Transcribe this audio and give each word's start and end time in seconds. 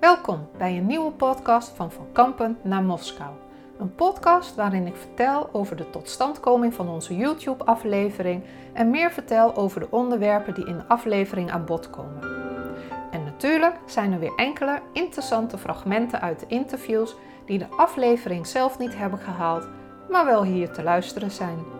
Welkom 0.00 0.48
bij 0.58 0.76
een 0.76 0.86
nieuwe 0.86 1.10
podcast 1.10 1.68
van 1.68 1.92
Van 1.92 2.06
Kampen 2.12 2.58
naar 2.62 2.82
Moskou. 2.82 3.30
Een 3.78 3.94
podcast 3.94 4.54
waarin 4.54 4.86
ik 4.86 4.96
vertel 4.96 5.48
over 5.52 5.76
de 5.76 5.90
totstandkoming 5.90 6.74
van 6.74 6.88
onze 6.88 7.16
YouTube-aflevering 7.16 8.42
en 8.72 8.90
meer 8.90 9.10
vertel 9.10 9.56
over 9.56 9.80
de 9.80 9.90
onderwerpen 9.90 10.54
die 10.54 10.66
in 10.66 10.76
de 10.76 10.86
aflevering 10.86 11.50
aan 11.50 11.64
bod 11.64 11.90
komen. 11.90 12.22
En 13.10 13.24
natuurlijk 13.24 13.74
zijn 13.86 14.12
er 14.12 14.18
weer 14.18 14.34
enkele 14.36 14.80
interessante 14.92 15.58
fragmenten 15.58 16.20
uit 16.20 16.40
de 16.40 16.46
interviews 16.48 17.16
die 17.46 17.58
de 17.58 17.68
aflevering 17.76 18.46
zelf 18.46 18.78
niet 18.78 18.96
hebben 18.96 19.18
gehaald, 19.18 19.68
maar 20.10 20.24
wel 20.24 20.44
hier 20.44 20.70
te 20.72 20.82
luisteren 20.82 21.30
zijn. 21.30 21.79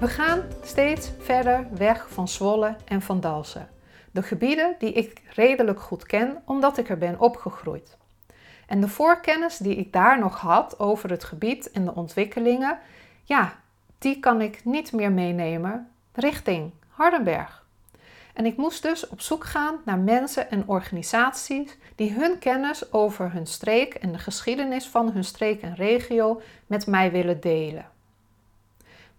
We 0.00 0.08
gaan 0.08 0.42
steeds 0.62 1.10
verder 1.18 1.66
weg 1.74 2.06
van 2.10 2.28
Zwolle 2.28 2.76
en 2.84 3.02
van 3.02 3.20
Dalsen. 3.20 3.68
De 4.10 4.22
gebieden 4.22 4.74
die 4.78 4.92
ik 4.92 5.22
redelijk 5.34 5.80
goed 5.80 6.06
ken 6.06 6.42
omdat 6.44 6.78
ik 6.78 6.88
er 6.88 6.98
ben 6.98 7.20
opgegroeid. 7.20 7.96
En 8.66 8.80
de 8.80 8.88
voorkennis 8.88 9.56
die 9.56 9.76
ik 9.76 9.92
daar 9.92 10.18
nog 10.18 10.40
had 10.40 10.78
over 10.78 11.10
het 11.10 11.24
gebied 11.24 11.70
en 11.70 11.84
de 11.84 11.94
ontwikkelingen, 11.94 12.78
ja, 13.24 13.52
die 13.98 14.20
kan 14.20 14.40
ik 14.40 14.64
niet 14.64 14.92
meer 14.92 15.12
meenemen 15.12 15.88
richting 16.12 16.70
Hardenberg. 16.88 17.64
En 18.34 18.46
ik 18.46 18.56
moest 18.56 18.82
dus 18.82 19.08
op 19.08 19.20
zoek 19.20 19.44
gaan 19.44 19.80
naar 19.84 19.98
mensen 19.98 20.50
en 20.50 20.68
organisaties 20.68 21.76
die 21.94 22.12
hun 22.12 22.38
kennis 22.38 22.92
over 22.92 23.32
hun 23.32 23.46
streek 23.46 23.94
en 23.94 24.12
de 24.12 24.18
geschiedenis 24.18 24.86
van 24.86 25.10
hun 25.10 25.24
streek 25.24 25.62
en 25.62 25.74
regio 25.74 26.40
met 26.66 26.86
mij 26.86 27.10
willen 27.10 27.40
delen. 27.40 27.98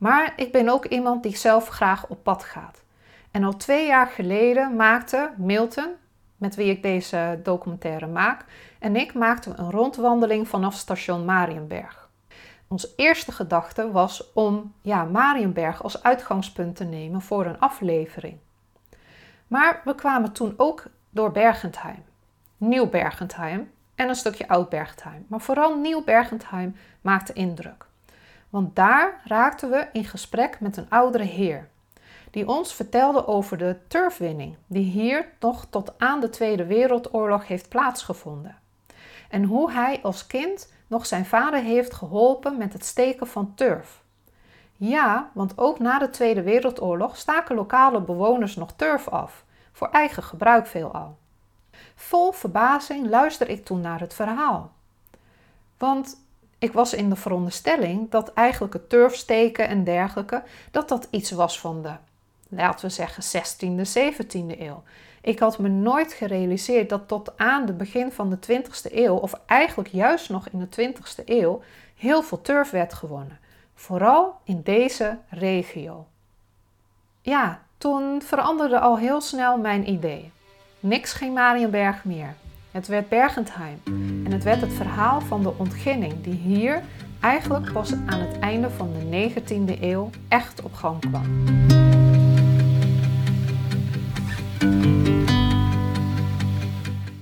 Maar 0.02 0.34
ik 0.36 0.52
ben 0.52 0.70
ook 0.70 0.86
iemand 0.86 1.24
die 1.24 1.38
zelf 1.38 1.68
graag 1.68 2.08
op 2.08 2.24
pad 2.24 2.44
gaat. 2.44 2.84
En 3.32 3.44
al 3.44 3.58
twee 3.58 3.88
jaar 3.88 4.08
geleden 4.08 4.76
maakte 4.76 5.32
Milton, 5.38 5.94
met 6.38 6.56
wie 6.56 6.70
ik 6.72 6.82
deze 6.82 7.40
documentaire 7.44 8.08
maak, 8.08 8.46
en 8.80 8.96
ik 8.96 9.14
maakten 9.14 9.60
een 9.60 9.72
rondwandeling 9.72 10.48
vanaf 10.48 10.74
station 10.74 11.26
Marienberg. 11.26 12.10
Onze 12.68 12.90
eerste 12.96 13.32
gedachte 13.32 13.92
was 13.92 14.34
om 14.34 14.74
ja, 14.82 15.04
Marienberg 15.04 15.84
als 15.84 16.04
uitgangspunt 16.04 16.76
te 16.76 16.84
nemen 16.84 17.22
voor 17.22 17.46
een 17.46 17.60
aflevering. 17.60 18.38
Maar 19.48 19.82
we 19.84 19.96
kwamen 19.96 20.32
toen 20.32 20.54
ook 20.58 20.84
door 21.10 21.32
Bergentheim, 21.32 22.04
Nieuw 22.58 22.90
Bergentheim 22.90 23.72
en 23.96 24.10
een 24.10 24.16
stukje 24.16 24.48
Oud 24.48 24.70
Bergentheim. 24.70 25.26
Maar 25.28 25.42
vooral 25.42 25.78
Nieuw 25.78 26.04
Bergentheim 26.04 26.76
maakte 27.02 27.34
indruk. 27.34 27.90
Want 28.52 28.76
daar 28.76 29.22
raakten 29.26 29.70
we 29.70 29.88
in 29.94 30.06
gesprek 30.06 30.60
met 30.60 30.78
een 30.78 30.90
oudere 30.90 31.24
heer, 31.24 31.70
die 32.32 32.48
ons 32.48 32.74
vertelde 32.74 33.28
over 33.28 33.58
de 33.58 33.78
turfwinning, 33.88 34.56
die 34.68 34.84
hier 34.84 35.28
nog 35.40 35.66
tot 35.70 35.94
aan 35.98 36.20
de 36.20 36.30
Tweede 36.30 36.66
Wereldoorlog 36.66 37.48
heeft 37.48 37.70
plaatsgevonden. 37.70 38.58
En 39.30 39.44
hoe 39.44 39.72
hij 39.72 40.00
als 40.04 40.28
kind 40.28 40.74
nog 40.88 41.06
zijn 41.06 41.26
vader 41.26 41.62
heeft 41.62 41.94
geholpen 41.94 42.58
met 42.58 42.74
het 42.74 42.86
steken 42.86 43.28
van 43.28 43.54
turf. 43.56 44.02
Ja, 44.78 45.30
want 45.34 45.58
ook 45.58 45.80
na 45.80 46.00
de 46.00 46.10
Tweede 46.10 46.42
Wereldoorlog 46.42 47.18
staken 47.18 47.56
lokale 47.56 48.02
bewoners 48.02 48.56
nog 48.56 48.74
turf 48.76 49.08
af, 49.08 49.44
voor 49.72 49.90
eigen 49.90 50.24
gebruik 50.24 50.68
veelal. 50.68 51.18
Vol 51.96 52.32
verbazing 52.32 53.10
luister 53.10 53.50
ik 53.50 53.66
toen 53.66 53.82
naar 53.82 54.00
het 54.00 54.14
verhaal. 54.14 54.72
Want 55.78 56.18
ik 56.62 56.74
was 56.74 56.94
in 56.94 57.10
de 57.10 57.16
veronderstelling 57.16 58.10
dat 58.10 58.34
eigenlijk 58.34 58.74
het 58.74 58.90
turfsteken 58.90 59.68
en 59.68 59.84
dergelijke, 59.84 60.44
dat 60.72 60.90
dat 60.90 61.08
iets 61.10 61.32
was 61.32 61.60
van 61.60 61.82
de, 61.82 61.92
laten 62.50 62.86
we 62.86 62.92
zeggen, 62.92 63.24
16e, 63.24 63.88
17e 63.88 64.60
eeuw. 64.60 64.84
Ik 65.22 65.40
had 65.40 65.60
me 65.60 65.68
nooit 65.68 66.14
gerealiseerd 66.14 66.90
dat 66.90 67.08
tot 67.08 67.38
aan 67.38 67.68
het 67.68 67.78
begin 67.78 68.12
van 68.12 68.30
de 68.30 68.38
20e 68.38 68.94
eeuw, 68.94 69.16
of 69.16 69.34
eigenlijk 69.46 69.90
juist 69.90 70.30
nog 70.30 70.48
in 70.50 70.70
de 70.70 70.94
20e 70.94 71.26
eeuw, 71.26 71.62
heel 71.96 72.22
veel 72.24 72.42
turf 72.42 72.70
werd 72.70 72.94
gewonnen. 72.94 73.40
Vooral 73.76 74.36
in 74.44 74.62
deze 74.64 75.18
regio. 75.30 76.08
Ja, 77.22 77.62
toen 77.78 78.22
veranderde 78.22 78.80
al 78.80 78.98
heel 78.98 79.22
snel 79.22 79.58
mijn 79.58 79.90
idee. 79.90 80.32
Niks 80.80 81.14
geen 81.14 81.34
Marienberg 81.34 82.04
meer. 82.04 82.36
Het 82.72 82.88
werd 82.88 83.10
Bergentheim 83.10 83.82
en 84.26 84.32
het 84.32 84.44
werd 84.44 84.62
het 84.62 84.74
verhaal 84.74 85.22
van 85.22 85.44
de 85.44 85.54
ontginning 85.58 86.22
die 86.22 86.34
hier 86.34 86.84
eigenlijk 87.20 87.72
pas 87.72 87.94
aan 87.94 88.20
het 88.20 88.40
einde 88.40 88.70
van 88.70 88.90
de 88.94 89.30
19e 89.30 89.82
eeuw 89.82 90.10
echt 90.28 90.62
op 90.62 90.74
gang 90.74 91.00
kwam. 91.00 91.44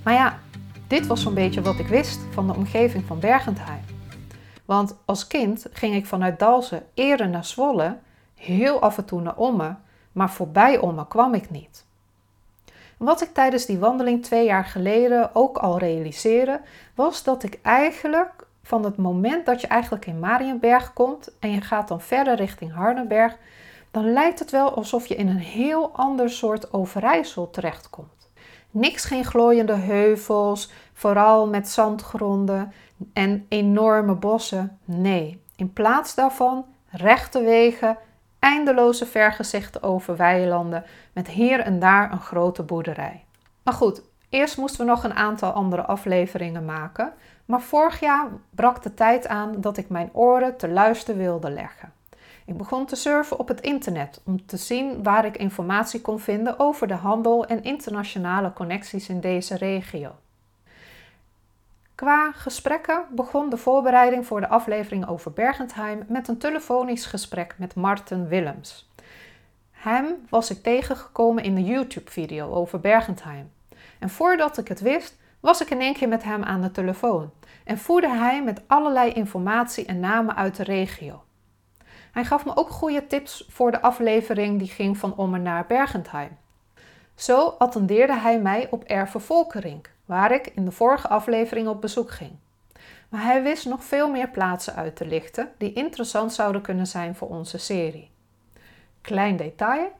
Maar 0.02 0.14
ja, 0.14 0.38
dit 0.86 1.06
was 1.06 1.22
zo'n 1.22 1.34
beetje 1.34 1.62
wat 1.62 1.78
ik 1.78 1.86
wist 1.86 2.20
van 2.30 2.46
de 2.46 2.54
omgeving 2.54 3.04
van 3.04 3.18
Bergentheim. 3.18 3.84
Want 4.64 4.96
als 5.04 5.26
kind 5.26 5.66
ging 5.72 5.94
ik 5.94 6.06
vanuit 6.06 6.38
Dalsen 6.38 6.82
eerder 6.94 7.28
naar 7.28 7.44
Zwolle, 7.44 7.98
heel 8.34 8.80
af 8.80 8.98
en 8.98 9.04
toe 9.04 9.20
naar 9.20 9.36
Omme, 9.36 9.76
maar 10.12 10.30
voorbij 10.30 10.78
Omme 10.78 11.08
kwam 11.08 11.34
ik 11.34 11.50
niet. 11.50 11.88
Wat 13.00 13.20
ik 13.20 13.32
tijdens 13.32 13.66
die 13.66 13.78
wandeling 13.78 14.22
twee 14.22 14.44
jaar 14.44 14.64
geleden 14.64 15.30
ook 15.34 15.58
al 15.58 15.78
realiseerde, 15.78 16.60
was 16.94 17.22
dat 17.22 17.42
ik 17.42 17.58
eigenlijk 17.62 18.46
van 18.62 18.84
het 18.84 18.96
moment 18.96 19.46
dat 19.46 19.60
je 19.60 19.66
eigenlijk 19.66 20.06
in 20.06 20.18
Marienberg 20.18 20.92
komt 20.92 21.32
en 21.38 21.50
je 21.50 21.60
gaat 21.60 21.88
dan 21.88 22.00
verder 22.00 22.34
richting 22.34 22.72
Hardenberg, 22.72 23.36
dan 23.90 24.12
lijkt 24.12 24.38
het 24.38 24.50
wel 24.50 24.74
alsof 24.74 25.06
je 25.06 25.14
in 25.14 25.28
een 25.28 25.38
heel 25.38 25.90
ander 25.92 26.30
soort 26.30 26.72
Overijssel 26.72 27.50
terechtkomt. 27.50 28.30
Niks 28.70 29.04
geen 29.04 29.24
glooiende 29.24 29.76
heuvels, 29.76 30.70
vooral 30.92 31.48
met 31.48 31.68
zandgronden 31.68 32.72
en 33.12 33.46
enorme 33.48 34.14
bossen. 34.14 34.78
Nee, 34.84 35.42
in 35.56 35.72
plaats 35.72 36.14
daarvan 36.14 36.64
rechte 36.90 37.42
wegen, 37.42 37.96
eindeloze 38.40 39.06
vergezichten 39.06 39.82
over 39.82 40.16
weilanden 40.16 40.84
met 41.12 41.28
hier 41.28 41.60
en 41.60 41.78
daar 41.78 42.12
een 42.12 42.20
grote 42.20 42.62
boerderij. 42.62 43.24
Maar 43.62 43.74
goed, 43.74 44.02
eerst 44.28 44.56
moesten 44.56 44.80
we 44.80 44.90
nog 44.90 45.04
een 45.04 45.14
aantal 45.14 45.52
andere 45.52 45.82
afleveringen 45.82 46.64
maken, 46.64 47.12
maar 47.44 47.60
vorig 47.60 48.00
jaar 48.00 48.28
brak 48.50 48.82
de 48.82 48.94
tijd 48.94 49.28
aan 49.28 49.60
dat 49.60 49.76
ik 49.76 49.88
mijn 49.88 50.10
oren 50.12 50.56
te 50.56 50.68
luisteren 50.68 51.20
wilde 51.20 51.50
leggen. 51.50 51.92
Ik 52.46 52.56
begon 52.56 52.86
te 52.86 52.96
surfen 52.96 53.38
op 53.38 53.48
het 53.48 53.60
internet 53.60 54.20
om 54.24 54.46
te 54.46 54.56
zien 54.56 55.02
waar 55.02 55.24
ik 55.24 55.36
informatie 55.36 56.00
kon 56.00 56.20
vinden 56.20 56.58
over 56.58 56.86
de 56.86 56.94
handel 56.94 57.46
en 57.46 57.62
internationale 57.62 58.52
connecties 58.52 59.08
in 59.08 59.20
deze 59.20 59.56
regio. 59.56 60.14
Qua 62.00 62.32
gesprekken 62.32 63.04
begon 63.10 63.50
de 63.50 63.56
voorbereiding 63.56 64.26
voor 64.26 64.40
de 64.40 64.48
aflevering 64.48 65.08
over 65.08 65.32
Bergentheim 65.32 66.04
met 66.08 66.28
een 66.28 66.38
telefonisch 66.38 67.06
gesprek 67.06 67.54
met 67.58 67.74
Marten 67.74 68.28
Willems. 68.28 68.90
Hem 69.70 70.26
was 70.28 70.50
ik 70.50 70.62
tegengekomen 70.62 71.42
in 71.42 71.54
de 71.54 71.64
YouTube-video 71.64 72.52
over 72.52 72.80
Bergentheim. 72.80 73.52
En 73.98 74.10
voordat 74.10 74.58
ik 74.58 74.68
het 74.68 74.80
wist, 74.80 75.18
was 75.40 75.60
ik 75.60 75.70
in 75.70 75.80
één 75.80 75.94
keer 75.94 76.08
met 76.08 76.22
hem 76.22 76.42
aan 76.42 76.60
de 76.60 76.70
telefoon 76.70 77.30
en 77.64 77.78
voerde 77.78 78.08
hij 78.08 78.42
met 78.42 78.62
allerlei 78.66 79.12
informatie 79.12 79.84
en 79.86 80.00
namen 80.00 80.36
uit 80.36 80.56
de 80.56 80.64
regio. 80.64 81.24
Hij 82.12 82.24
gaf 82.24 82.44
me 82.44 82.56
ook 82.56 82.70
goede 82.70 83.06
tips 83.06 83.46
voor 83.48 83.70
de 83.70 83.82
aflevering 83.82 84.58
die 84.58 84.68
ging 84.68 84.98
van 84.98 85.16
Ommer 85.16 85.40
naar 85.40 85.66
Bergentheim. 85.66 86.38
Zo 87.20 87.54
attendeerde 87.58 88.18
hij 88.18 88.40
mij 88.40 88.68
op 88.70 88.84
Erve 88.84 89.18
Volkerink, 89.18 89.90
waar 90.04 90.32
ik 90.32 90.46
in 90.46 90.64
de 90.64 90.70
vorige 90.70 91.08
aflevering 91.08 91.68
op 91.68 91.80
bezoek 91.80 92.10
ging. 92.10 92.30
Maar 93.08 93.22
hij 93.22 93.42
wist 93.42 93.66
nog 93.66 93.84
veel 93.84 94.10
meer 94.10 94.28
plaatsen 94.28 94.74
uit 94.74 94.96
te 94.96 95.06
lichten 95.06 95.52
die 95.58 95.72
interessant 95.72 96.32
zouden 96.32 96.62
kunnen 96.62 96.86
zijn 96.86 97.14
voor 97.14 97.28
onze 97.28 97.58
serie. 97.58 98.10
Klein 99.00 99.36
detail. 99.36 99.92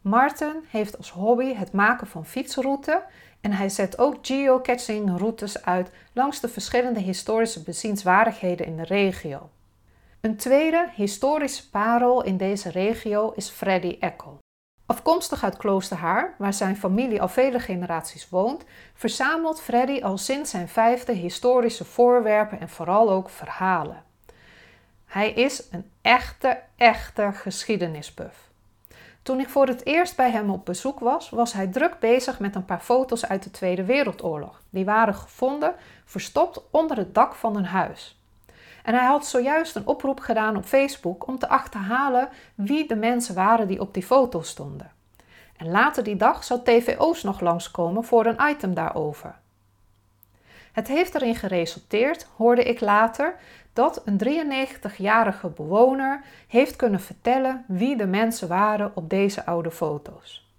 Martin 0.00 0.64
heeft 0.68 0.96
als 0.96 1.10
hobby 1.10 1.54
het 1.54 1.72
maken 1.72 2.06
van 2.06 2.26
fietsroutes 2.26 2.98
en 3.40 3.52
hij 3.52 3.68
zet 3.68 3.98
ook 3.98 4.16
geocaching 4.22 5.18
routes 5.18 5.64
uit 5.64 5.90
langs 6.12 6.40
de 6.40 6.48
verschillende 6.48 7.00
historische 7.00 7.62
bezienswaardigheden 7.62 8.66
in 8.66 8.76
de 8.76 8.84
regio. 8.84 9.50
Een 10.20 10.36
tweede 10.36 10.88
historische 10.94 11.70
parel 11.70 12.22
in 12.22 12.36
deze 12.36 12.70
regio 12.70 13.32
is 13.36 13.48
Freddy 13.48 13.96
Eckel. 14.00 14.39
Afkomstig 14.90 15.44
uit 15.44 15.56
Kloosterhaar, 15.56 16.34
waar 16.38 16.52
zijn 16.52 16.76
familie 16.76 17.20
al 17.20 17.28
vele 17.28 17.58
generaties 17.60 18.28
woont, 18.28 18.64
verzamelt 18.94 19.60
Freddy 19.60 20.02
al 20.02 20.18
sinds 20.18 20.50
zijn 20.50 20.68
vijfde 20.68 21.12
historische 21.12 21.84
voorwerpen 21.84 22.60
en 22.60 22.68
vooral 22.68 23.10
ook 23.10 23.30
verhalen. 23.30 24.04
Hij 25.06 25.32
is 25.32 25.62
een 25.70 25.90
echte, 26.00 26.58
echte 26.76 27.30
geschiedenisbuff. 27.32 28.50
Toen 29.22 29.40
ik 29.40 29.48
voor 29.48 29.66
het 29.66 29.86
eerst 29.86 30.16
bij 30.16 30.30
hem 30.30 30.50
op 30.50 30.64
bezoek 30.64 31.00
was, 31.00 31.30
was 31.30 31.52
hij 31.52 31.66
druk 31.66 31.98
bezig 31.98 32.38
met 32.38 32.54
een 32.54 32.64
paar 32.64 32.80
foto's 32.80 33.26
uit 33.26 33.42
de 33.42 33.50
Tweede 33.50 33.84
Wereldoorlog. 33.84 34.62
Die 34.70 34.84
waren 34.84 35.14
gevonden 35.14 35.74
verstopt 36.04 36.60
onder 36.70 36.96
het 36.96 37.14
dak 37.14 37.34
van 37.34 37.56
een 37.56 37.64
huis. 37.64 38.19
En 38.82 38.94
hij 38.94 39.04
had 39.04 39.26
zojuist 39.26 39.76
een 39.76 39.86
oproep 39.86 40.20
gedaan 40.20 40.56
op 40.56 40.64
Facebook 40.64 41.26
om 41.26 41.38
te 41.38 41.48
achterhalen 41.48 42.28
wie 42.54 42.86
de 42.86 42.96
mensen 42.96 43.34
waren 43.34 43.68
die 43.68 43.80
op 43.80 43.94
die 43.94 44.02
foto 44.02 44.42
stonden. 44.42 44.90
En 45.56 45.70
later 45.70 46.04
die 46.04 46.16
dag 46.16 46.44
zou 46.44 46.60
TVO's 46.62 47.22
nog 47.22 47.40
langskomen 47.40 48.04
voor 48.04 48.26
een 48.26 48.50
item 48.50 48.74
daarover. 48.74 49.34
Het 50.72 50.88
heeft 50.88 51.14
erin 51.14 51.36
geresulteerd, 51.36 52.26
hoorde 52.36 52.62
ik 52.62 52.80
later, 52.80 53.34
dat 53.72 54.02
een 54.04 54.20
93-jarige 54.24 55.48
bewoner 55.48 56.22
heeft 56.48 56.76
kunnen 56.76 57.00
vertellen 57.00 57.64
wie 57.66 57.96
de 57.96 58.06
mensen 58.06 58.48
waren 58.48 58.92
op 58.94 59.10
deze 59.10 59.46
oude 59.46 59.70
foto's. 59.70 60.49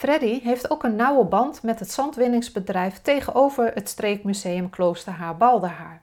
Freddy 0.00 0.42
heeft 0.42 0.70
ook 0.70 0.82
een 0.82 0.96
nauwe 0.96 1.24
band 1.24 1.62
met 1.62 1.78
het 1.78 1.92
zandwinningsbedrijf 1.92 3.00
tegenover 3.02 3.70
het 3.74 3.88
streekmuseum 3.88 4.70
Klooster 4.70 5.12
Haar-Balderhaar. 5.12 6.02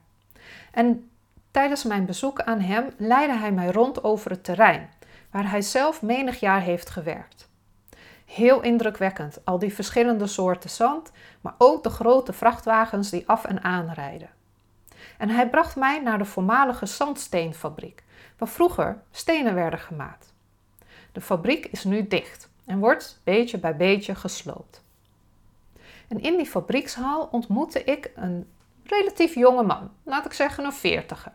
En 0.72 1.10
tijdens 1.50 1.84
mijn 1.84 2.06
bezoek 2.06 2.40
aan 2.40 2.60
hem 2.60 2.90
leidde 2.96 3.36
hij 3.36 3.52
mij 3.52 3.70
rond 3.70 4.04
over 4.04 4.30
het 4.30 4.44
terrein, 4.44 4.90
waar 5.30 5.50
hij 5.50 5.62
zelf 5.62 6.02
menig 6.02 6.40
jaar 6.40 6.60
heeft 6.60 6.90
gewerkt. 6.90 7.48
Heel 8.24 8.60
indrukwekkend, 8.60 9.38
al 9.44 9.58
die 9.58 9.74
verschillende 9.74 10.26
soorten 10.26 10.70
zand, 10.70 11.12
maar 11.40 11.54
ook 11.58 11.82
de 11.82 11.90
grote 11.90 12.32
vrachtwagens 12.32 13.10
die 13.10 13.28
af 13.28 13.44
en 13.44 13.62
aan 13.62 13.90
rijden. 13.90 14.30
En 15.18 15.28
hij 15.28 15.48
bracht 15.48 15.76
mij 15.76 16.00
naar 16.00 16.18
de 16.18 16.24
voormalige 16.24 16.86
zandsteenfabriek, 16.86 18.04
waar 18.36 18.48
vroeger 18.48 19.02
stenen 19.10 19.54
werden 19.54 19.78
gemaakt. 19.78 20.32
De 21.12 21.20
fabriek 21.20 21.66
is 21.66 21.84
nu 21.84 22.08
dicht 22.08 22.47
en 22.68 22.78
wordt 22.78 23.20
beetje 23.24 23.58
bij 23.58 23.76
beetje 23.76 24.14
gesloopt. 24.14 24.82
En 26.08 26.20
in 26.20 26.36
die 26.36 26.46
fabriekshal 26.46 27.28
ontmoette 27.30 27.84
ik 27.84 28.10
een 28.14 28.46
relatief 28.84 29.34
jonge 29.34 29.62
man, 29.62 29.90
laat 30.02 30.24
ik 30.24 30.32
zeggen 30.32 30.64
een 30.64 30.72
veertiger, 30.72 31.32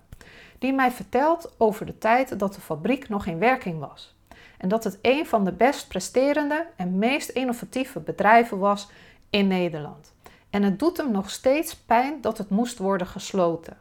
die 0.59 0.73
mij 0.73 0.91
vertelt 0.91 1.55
over 1.57 1.85
de 1.85 1.97
tijd 1.97 2.39
dat 2.39 2.53
de 2.53 2.61
fabriek 2.61 3.09
nog 3.09 3.25
in 3.25 3.39
werking 3.39 3.79
was. 3.79 4.15
En 4.57 4.69
dat 4.69 4.83
het 4.83 4.99
een 5.01 5.25
van 5.25 5.45
de 5.45 5.51
best 5.51 5.87
presterende 5.87 6.67
en 6.75 6.97
meest 6.97 7.29
innovatieve 7.29 7.99
bedrijven 7.99 8.59
was 8.59 8.89
in 9.29 9.47
Nederland. 9.47 10.13
En 10.49 10.63
het 10.63 10.79
doet 10.79 10.97
hem 10.97 11.11
nog 11.11 11.29
steeds 11.29 11.75
pijn 11.75 12.21
dat 12.21 12.37
het 12.37 12.49
moest 12.49 12.77
worden 12.77 13.07
gesloten. 13.07 13.77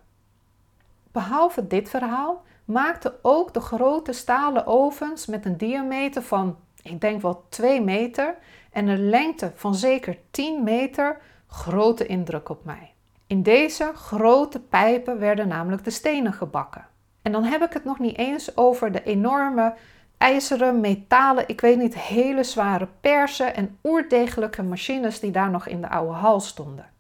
Behalve 1.10 1.66
dit 1.66 1.88
verhaal 1.88 2.43
maakten 2.64 3.12
ook 3.22 3.54
de 3.54 3.60
grote 3.60 4.12
stalen 4.12 4.66
ovens 4.66 5.26
met 5.26 5.44
een 5.44 5.56
diameter 5.56 6.22
van, 6.22 6.56
ik 6.82 7.00
denk 7.00 7.23
wel 7.23 7.44
2 7.49 7.82
meter 7.82 8.37
en 8.70 8.88
een 8.88 9.08
lengte 9.08 9.52
van 9.55 9.75
zeker 9.75 10.19
10 10.31 10.62
meter 10.62 11.20
grote 11.46 12.06
indruk 12.06 12.49
op 12.49 12.64
mij. 12.64 12.93
In 13.26 13.43
deze 13.43 13.93
grote 13.94 14.61
pijpen 14.61 15.19
werden 15.19 15.49
namelijk 15.49 15.84
de 15.84 15.90
stenen 15.90 16.32
gebakken. 16.32 16.87
En 17.23 17.32
dan 17.32 17.44
heb 17.44 17.62
ik 17.62 17.73
het 17.73 17.84
nog 17.84 17.99
niet 17.99 18.19
eens 18.19 18.56
over 18.56 18.93
de 18.93 19.02
enorme 19.02 19.75
ijzeren, 20.19 20.81
metalen, 20.81 21.49
ik 21.49 21.61
weet 21.61 21.79
niet, 21.79 21.99
hele 21.99 22.44
zware 22.44 22.88
persen 23.00 23.55
en 23.55 23.78
oerdegelijke 23.82 24.62
machines 24.62 25.20
die 25.20 25.31
daar 25.31 25.50
nog 25.50 25.67
in 25.67 25.81
de 25.81 25.88
oude 25.88 26.12
hal 26.12 26.40
stonden. 26.40 26.90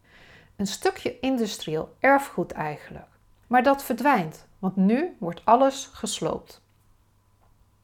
Een 0.56 0.66
stukje 0.66 1.20
industrieel 1.20 1.94
erfgoed 2.00 2.52
eigenlijk. 2.52 3.08
Maar 3.46 3.62
dat 3.62 3.84
verdwijnt, 3.84 4.46
want 4.58 4.76
nu 4.76 5.16
wordt 5.18 5.42
alles 5.44 5.90
gesloopt. 5.92 6.62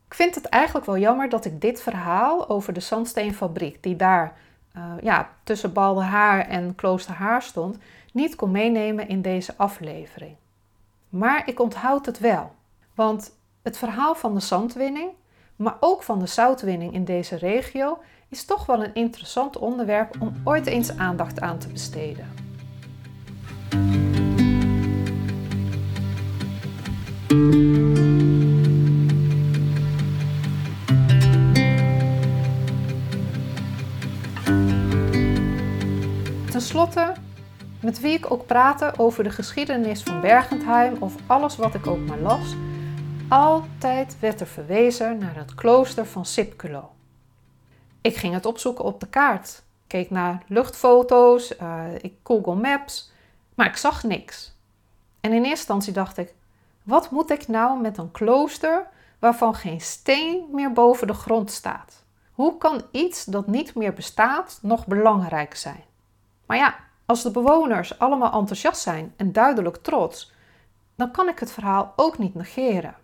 Ik 0.09 0.15
vind 0.15 0.35
het 0.35 0.45
eigenlijk 0.45 0.87
wel 0.87 0.99
jammer 0.99 1.29
dat 1.29 1.45
ik 1.45 1.61
dit 1.61 1.83
verhaal 1.83 2.49
over 2.49 2.73
de 2.73 2.81
zandsteenfabriek, 2.81 3.83
die 3.83 3.97
daar 3.97 4.37
uh, 4.77 4.83
ja, 5.03 5.31
tussen 5.45 5.73
Baldehaar 5.73 6.47
en 6.47 6.75
Kloosterhaar 6.75 7.43
stond, 7.43 7.79
niet 8.13 8.35
kon 8.35 8.51
meenemen 8.51 9.09
in 9.09 9.23
deze 9.23 9.55
aflevering. 9.57 10.37
Maar 11.09 11.49
ik 11.49 11.61
onthoud 11.61 12.07
het 12.07 12.19
wel, 12.19 12.53
want 12.95 13.33
het 13.63 13.79
verhaal 13.79 14.15
van 14.15 14.35
de 14.35 14.41
zandwinning, 14.41 15.11
maar 15.57 15.77
ook 15.81 16.03
van 16.03 16.19
de 16.19 16.27
zoutwinning 16.27 16.95
in 16.95 17.05
deze 17.05 17.37
regio, 17.37 17.99
is 18.29 18.45
toch 18.45 18.67
wel 18.67 18.85
een 18.85 18.95
interessant 18.95 19.57
onderwerp 19.57 20.15
om 20.21 20.41
ooit 20.45 20.67
eens 20.67 20.97
aandacht 20.97 21.41
aan 21.41 21.59
te 21.59 21.69
besteden. 21.69 22.47
Slotte, 36.61 37.13
met 37.81 38.01
wie 38.01 38.13
ik 38.13 38.31
ook 38.31 38.47
praatte 38.47 38.93
over 38.97 39.25
de 39.25 39.31
geschiedenis 39.31 40.03
van 40.03 40.21
Bergentheim 40.21 40.97
of 40.99 41.15
alles 41.27 41.57
wat 41.57 41.75
ik 41.75 41.87
ook 41.87 41.99
maar 41.99 42.19
las, 42.19 42.55
altijd 43.29 44.17
werd 44.21 44.41
er 44.41 44.47
verwezen 44.47 45.19
naar 45.19 45.37
het 45.37 45.55
klooster 45.55 46.07
van 46.07 46.27
Sipculo. 46.27 46.91
Ik 48.01 48.17
ging 48.17 48.35
het 48.35 48.47
opzoeken 48.47 48.85
op 48.85 49.01
de 49.01 49.09
kaart, 49.09 49.63
keek 49.87 50.11
naar 50.11 50.43
luchtfoto's, 50.47 51.55
uh, 51.63 51.85
Google 52.25 52.55
Maps, 52.55 53.13
maar 53.55 53.67
ik 53.67 53.77
zag 53.77 54.03
niks. 54.03 54.57
En 55.21 55.31
in 55.31 55.37
eerste 55.37 55.51
instantie 55.51 55.93
dacht 55.93 56.17
ik: 56.17 56.35
wat 56.83 57.11
moet 57.11 57.31
ik 57.31 57.49
nou 57.49 57.81
met 57.81 57.99
een 57.99 58.11
klooster 58.11 58.87
waarvan 59.19 59.55
geen 59.55 59.81
steen 59.81 60.45
meer 60.53 60.73
boven 60.73 61.07
de 61.07 61.15
grond 61.15 61.51
staat? 61.51 62.05
Hoe 62.33 62.59
kan 62.59 62.83
iets 62.91 63.25
dat 63.25 63.47
niet 63.47 63.75
meer 63.75 63.93
bestaat 63.93 64.59
nog 64.63 64.87
belangrijk 64.87 65.55
zijn? 65.55 65.85
Maar 66.49 66.57
ja, 66.57 66.75
als 67.07 67.23
de 67.23 67.31
bewoners 67.31 67.99
allemaal 67.99 68.33
enthousiast 68.33 68.83
zijn 68.83 69.15
en 69.17 69.33
duidelijk 69.33 69.77
trots, 69.77 70.33
dan 70.97 71.11
kan 71.11 71.29
ik 71.29 71.39
het 71.39 71.53
verhaal 71.53 71.93
ook 71.97 72.19
niet 72.19 72.35
negeren. 72.35 72.95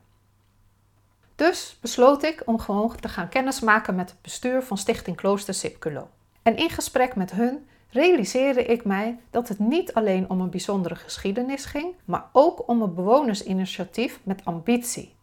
Dus 1.35 1.79
besloot 1.81 2.23
ik 2.23 2.43
om 2.45 2.59
gewoon 2.59 2.97
te 2.97 3.09
gaan 3.09 3.29
kennismaken 3.29 3.95
met 3.95 4.11
het 4.11 4.23
bestuur 4.23 4.63
van 4.63 4.79
Stichting 4.79 5.17
Klooster 5.17 5.55
Sipculo. 5.55 6.09
En 6.43 6.57
in 6.57 6.71
gesprek 6.71 7.17
met 7.17 7.31
hun 7.31 7.67
realiseerde 7.91 8.65
ik 8.65 8.85
mij 8.85 9.19
dat 9.31 9.49
het 9.49 9.59
niet 9.59 9.95
alleen 9.95 10.31
om 10.31 10.41
een 10.41 10.51
bijzondere 10.51 10.95
geschiedenis 10.95 11.65
ging, 11.65 11.95
maar 12.05 12.29
ook 12.33 12.69
om 12.69 12.83
een 12.83 12.95
bewonersinitiatief 12.95 14.21
met 14.23 14.45
ambitie. 14.45 15.15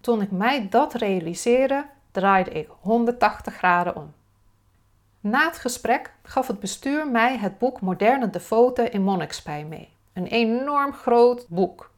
Toen 0.00 0.22
ik 0.22 0.30
mij 0.30 0.68
dat 0.68 0.94
realiseerde, 0.94 1.86
draaide 2.10 2.50
ik 2.50 2.68
180 2.80 3.54
graden 3.54 3.96
om. 3.96 4.12
Na 5.22 5.44
het 5.44 5.58
gesprek 5.58 6.12
gaf 6.22 6.46
het 6.46 6.60
bestuur 6.60 7.08
mij 7.08 7.38
het 7.38 7.58
boek 7.58 7.80
Moderne 7.80 8.30
Devoten 8.30 8.92
in 8.92 9.02
Monnikspij 9.02 9.64
mee. 9.64 9.92
Een 10.12 10.26
enorm 10.26 10.92
groot 10.92 11.46
boek. 11.48 11.90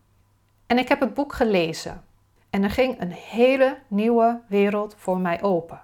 En 0.67 0.79
ik 0.79 0.89
heb 0.89 1.01
het 1.01 1.15
boek 1.15 1.33
gelezen. 1.33 2.05
En 2.51 2.63
er 2.63 2.71
ging 2.71 3.01
een 3.01 3.13
hele 3.13 3.79
nieuwe 3.89 4.41
wereld 4.49 4.95
voor 4.99 5.19
mij 5.19 5.43
open. 5.43 5.83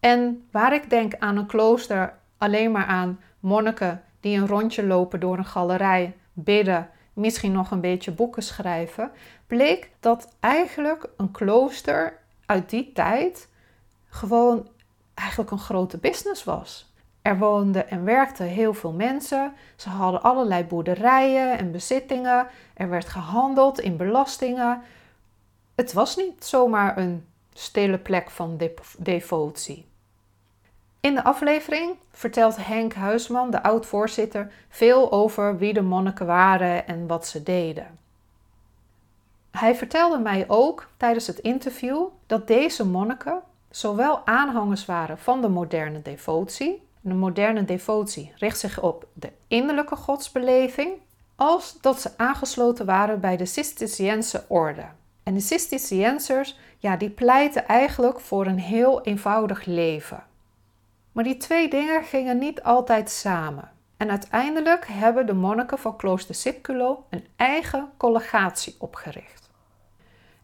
En 0.00 0.48
waar 0.50 0.74
ik 0.74 0.90
denk 0.90 1.14
aan 1.18 1.36
een 1.36 1.46
klooster 1.46 2.14
alleen 2.38 2.70
maar 2.70 2.86
aan 2.86 3.20
monniken 3.40 4.02
die 4.20 4.38
een 4.38 4.46
rondje 4.46 4.86
lopen 4.86 5.20
door 5.20 5.38
een 5.38 5.44
galerij, 5.44 6.16
bidden, 6.32 6.90
misschien 7.12 7.52
nog 7.52 7.70
een 7.70 7.80
beetje 7.80 8.12
boeken 8.12 8.42
schrijven, 8.42 9.10
bleek 9.46 9.90
dat 10.00 10.36
eigenlijk 10.40 11.08
een 11.16 11.30
klooster 11.30 12.18
uit 12.46 12.70
die 12.70 12.92
tijd 12.92 13.48
gewoon 14.08 14.68
eigenlijk 15.20 15.50
een 15.50 15.58
grote 15.58 15.98
business 15.98 16.44
was. 16.44 16.92
Er 17.22 17.38
woonden 17.38 17.90
en 17.90 18.04
werkten 18.04 18.46
heel 18.46 18.74
veel 18.74 18.92
mensen. 18.92 19.52
Ze 19.76 19.88
hadden 19.88 20.22
allerlei 20.22 20.64
boerderijen 20.64 21.58
en 21.58 21.72
bezittingen. 21.72 22.46
Er 22.74 22.88
werd 22.88 23.08
gehandeld 23.08 23.80
in 23.80 23.96
belastingen. 23.96 24.82
Het 25.74 25.92
was 25.92 26.16
niet 26.16 26.44
zomaar 26.44 26.98
een 26.98 27.26
stille 27.52 27.98
plek 27.98 28.30
van 28.30 28.60
devotie. 28.98 29.88
In 31.00 31.14
de 31.14 31.24
aflevering 31.24 31.96
vertelt 32.12 32.66
Henk 32.66 32.94
Huisman, 32.94 33.50
de 33.50 33.62
oud-voorzitter, 33.62 34.52
veel 34.68 35.12
over 35.12 35.58
wie 35.58 35.72
de 35.72 35.82
monniken 35.82 36.26
waren 36.26 36.86
en 36.86 37.06
wat 37.06 37.26
ze 37.26 37.42
deden. 37.42 37.98
Hij 39.50 39.74
vertelde 39.74 40.18
mij 40.18 40.44
ook 40.48 40.88
tijdens 40.96 41.26
het 41.26 41.38
interview 41.38 42.06
dat 42.26 42.46
deze 42.46 42.86
monniken 42.86 43.42
zowel 43.70 44.26
aanhangers 44.26 44.86
waren 44.86 45.18
van 45.18 45.40
de 45.40 45.48
moderne 45.48 46.02
devotie. 46.02 46.82
De 47.00 47.14
moderne 47.14 47.64
devotie 47.64 48.32
richt 48.36 48.58
zich 48.58 48.80
op 48.82 49.06
de 49.12 49.32
innerlijke 49.48 49.96
godsbeleving, 49.96 50.90
als 51.36 51.80
dat 51.80 52.00
ze 52.00 52.10
aangesloten 52.16 52.86
waren 52.86 53.20
bij 53.20 53.36
de 53.36 53.46
Cisterciënse 53.46 54.44
orde. 54.48 54.84
En 55.22 55.34
de 55.34 55.40
Cisterciënsers, 55.40 56.58
ja, 56.78 56.96
die 56.96 57.10
pleiten 57.10 57.66
eigenlijk 57.66 58.20
voor 58.20 58.46
een 58.46 58.58
heel 58.58 59.02
eenvoudig 59.02 59.64
leven. 59.64 60.24
Maar 61.12 61.24
die 61.24 61.36
twee 61.36 61.68
dingen 61.68 62.04
gingen 62.04 62.38
niet 62.38 62.62
altijd 62.62 63.10
samen. 63.10 63.70
En 63.96 64.10
uiteindelijk 64.10 64.86
hebben 64.88 65.26
de 65.26 65.34
monniken 65.34 65.78
van 65.78 65.96
klooster 65.96 66.34
Sipculo 66.34 67.04
een 67.10 67.26
eigen 67.36 67.88
collegatie 67.96 68.76
opgericht. 68.78 69.50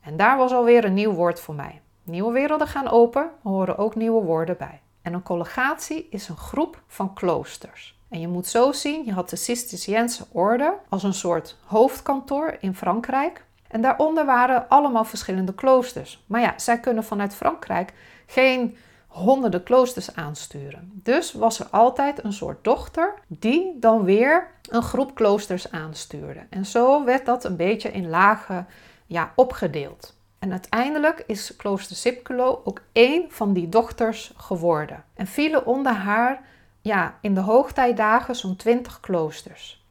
En 0.01 0.17
daar 0.17 0.37
was 0.37 0.53
alweer 0.53 0.85
een 0.85 0.95
nieuw 0.95 1.13
woord 1.13 1.41
voor 1.41 1.55
mij. 1.55 1.81
Nieuwe 2.07 2.33
werelden 2.33 2.67
gaan 2.67 2.89
open, 2.89 3.31
horen 3.43 3.79
ook 3.79 3.95
nieuwe 3.95 4.25
woorden 4.25 4.57
bij. 4.57 4.81
En 5.03 5.15
een 5.15 5.23
collegatie 5.23 6.07
is 6.11 6.29
een 6.29 6.37
groep 6.37 6.83
van 6.87 7.15
kloosters. 7.15 7.99
En 8.09 8.21
je 8.21 8.29
moet 8.29 8.47
zo 8.47 8.73
zien, 8.73 9.05
je 9.05 9.13
had 9.13 9.31
de 9.31 9.37
Cisterciënse 9.37 10.27
orde 10.33 10.75
als 10.89 11.03
een 11.03 11.15
soort 11.15 11.57
hoofdkantoor 11.65 12.57
in 12.61 12.75
Frankrijk. 12.75 13.45
En 13.69 13.81
daaronder 13.81 14.27
waren 14.27 14.69
allemaal 14.69 15.05
verschillende 15.05 15.55
kloosters. 15.55 16.25
Maar 16.27 16.41
ja, 16.41 16.59
zij 16.59 16.81
kunnen 16.81 17.05
vanuit 17.05 17.35
Frankrijk 17.35 17.93
geen 18.27 18.77
honderden 19.07 19.63
kloosters 19.63 20.15
aansturen. 20.15 20.91
Dus 20.95 21.33
was 21.33 21.61
er 21.61 21.67
altijd 21.71 22.25
een 22.25 22.33
soort 22.33 22.65
dochter 22.65 23.15
die 23.27 23.77
dan 23.79 24.05
weer 24.05 24.51
een 24.71 24.83
groep 24.83 25.15
kloosters 25.15 25.71
aanstuurde. 25.71 26.47
En 26.51 26.67
zo 26.67 27.05
werd 27.05 27.27
dat 27.27 27.45
een 27.45 27.57
beetje 27.57 27.93
in 27.93 28.09
lagen 28.09 28.67
ja, 29.07 29.33
opgedeeld. 29.35 30.16
En 30.39 30.51
uiteindelijk 30.51 31.25
is 31.27 31.57
klooster 31.57 31.97
Sipculo 31.97 32.61
ook 32.65 32.83
één 32.93 33.27
van 33.29 33.53
die 33.53 33.69
dochters 33.69 34.33
geworden. 34.37 35.05
En 35.15 35.27
vielen 35.27 35.67
onder 35.67 35.93
haar 35.93 36.43
ja, 36.81 37.15
in 37.21 37.35
de 37.35 37.41
hoogtijdagen 37.41 38.37
zo'n 38.37 38.57
20 38.57 39.01
kloosters. 39.01 39.85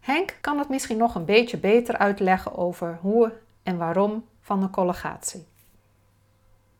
Henk 0.00 0.38
kan 0.40 0.58
het 0.58 0.68
misschien 0.68 0.96
nog 0.96 1.14
een 1.14 1.24
beetje 1.24 1.58
beter 1.58 1.96
uitleggen 1.98 2.56
over 2.56 2.98
hoe 3.00 3.32
en 3.62 3.76
waarom 3.76 4.24
van 4.40 4.60
de 4.60 4.70
collegatie. 4.70 5.48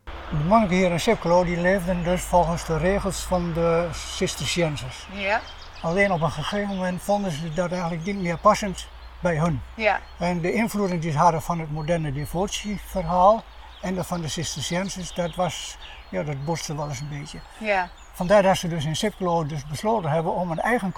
De 0.05 0.45
monniken 0.49 0.77
hier 0.77 0.91
in 0.91 1.01
Sipculo 1.01 1.45
die 1.45 1.61
leefden 1.61 2.05
dus 2.05 2.23
volgens 2.23 2.67
de 2.67 2.77
regels 2.77 3.21
van 3.21 3.53
de 3.53 3.89
Cisterciënsers. 3.93 5.09
Ja. 5.13 5.41
Alleen 5.83 6.13
op 6.13 6.21
een 6.21 6.31
gegeven 6.31 6.77
moment 6.77 7.03
vonden 7.03 7.31
ze 7.31 7.53
dat 7.55 7.73
eigenlijk 7.73 8.05
niet 8.05 8.21
meer 8.21 8.39
passend 8.39 8.87
bij 9.21 9.39
hun. 9.39 9.63
Ja. 9.75 10.01
En 10.19 10.41
de 10.41 10.53
invloeden 10.53 11.01
die 11.01 11.13
ze 11.13 11.19
hadden 11.19 11.43
van 11.43 11.61
het 11.61 11.71
moderne 11.71 12.13
devotieverhaal 12.13 13.43
en 13.81 13.95
dat 13.95 14.07
van 14.07 14.21
de 14.21 14.29
Cisterciënsers, 14.29 15.15
dat 15.15 15.35
was, 15.35 15.79
ja, 16.09 16.23
dat 16.23 16.45
botste 16.45 16.77
wel 16.77 16.89
eens 16.89 17.01
een 17.01 17.09
beetje. 17.09 17.41
Ja. 17.59 17.89
Vandaar 18.13 18.43
dat 18.43 18.57
ze 18.57 18.69
dus 18.69 18.85
in 18.85 18.97
Sipculo 18.97 19.47
dus 19.47 19.67
besloten 19.67 20.11
hebben 20.11 20.35
om 20.35 20.51
een 20.51 20.61
eigen 20.61 20.93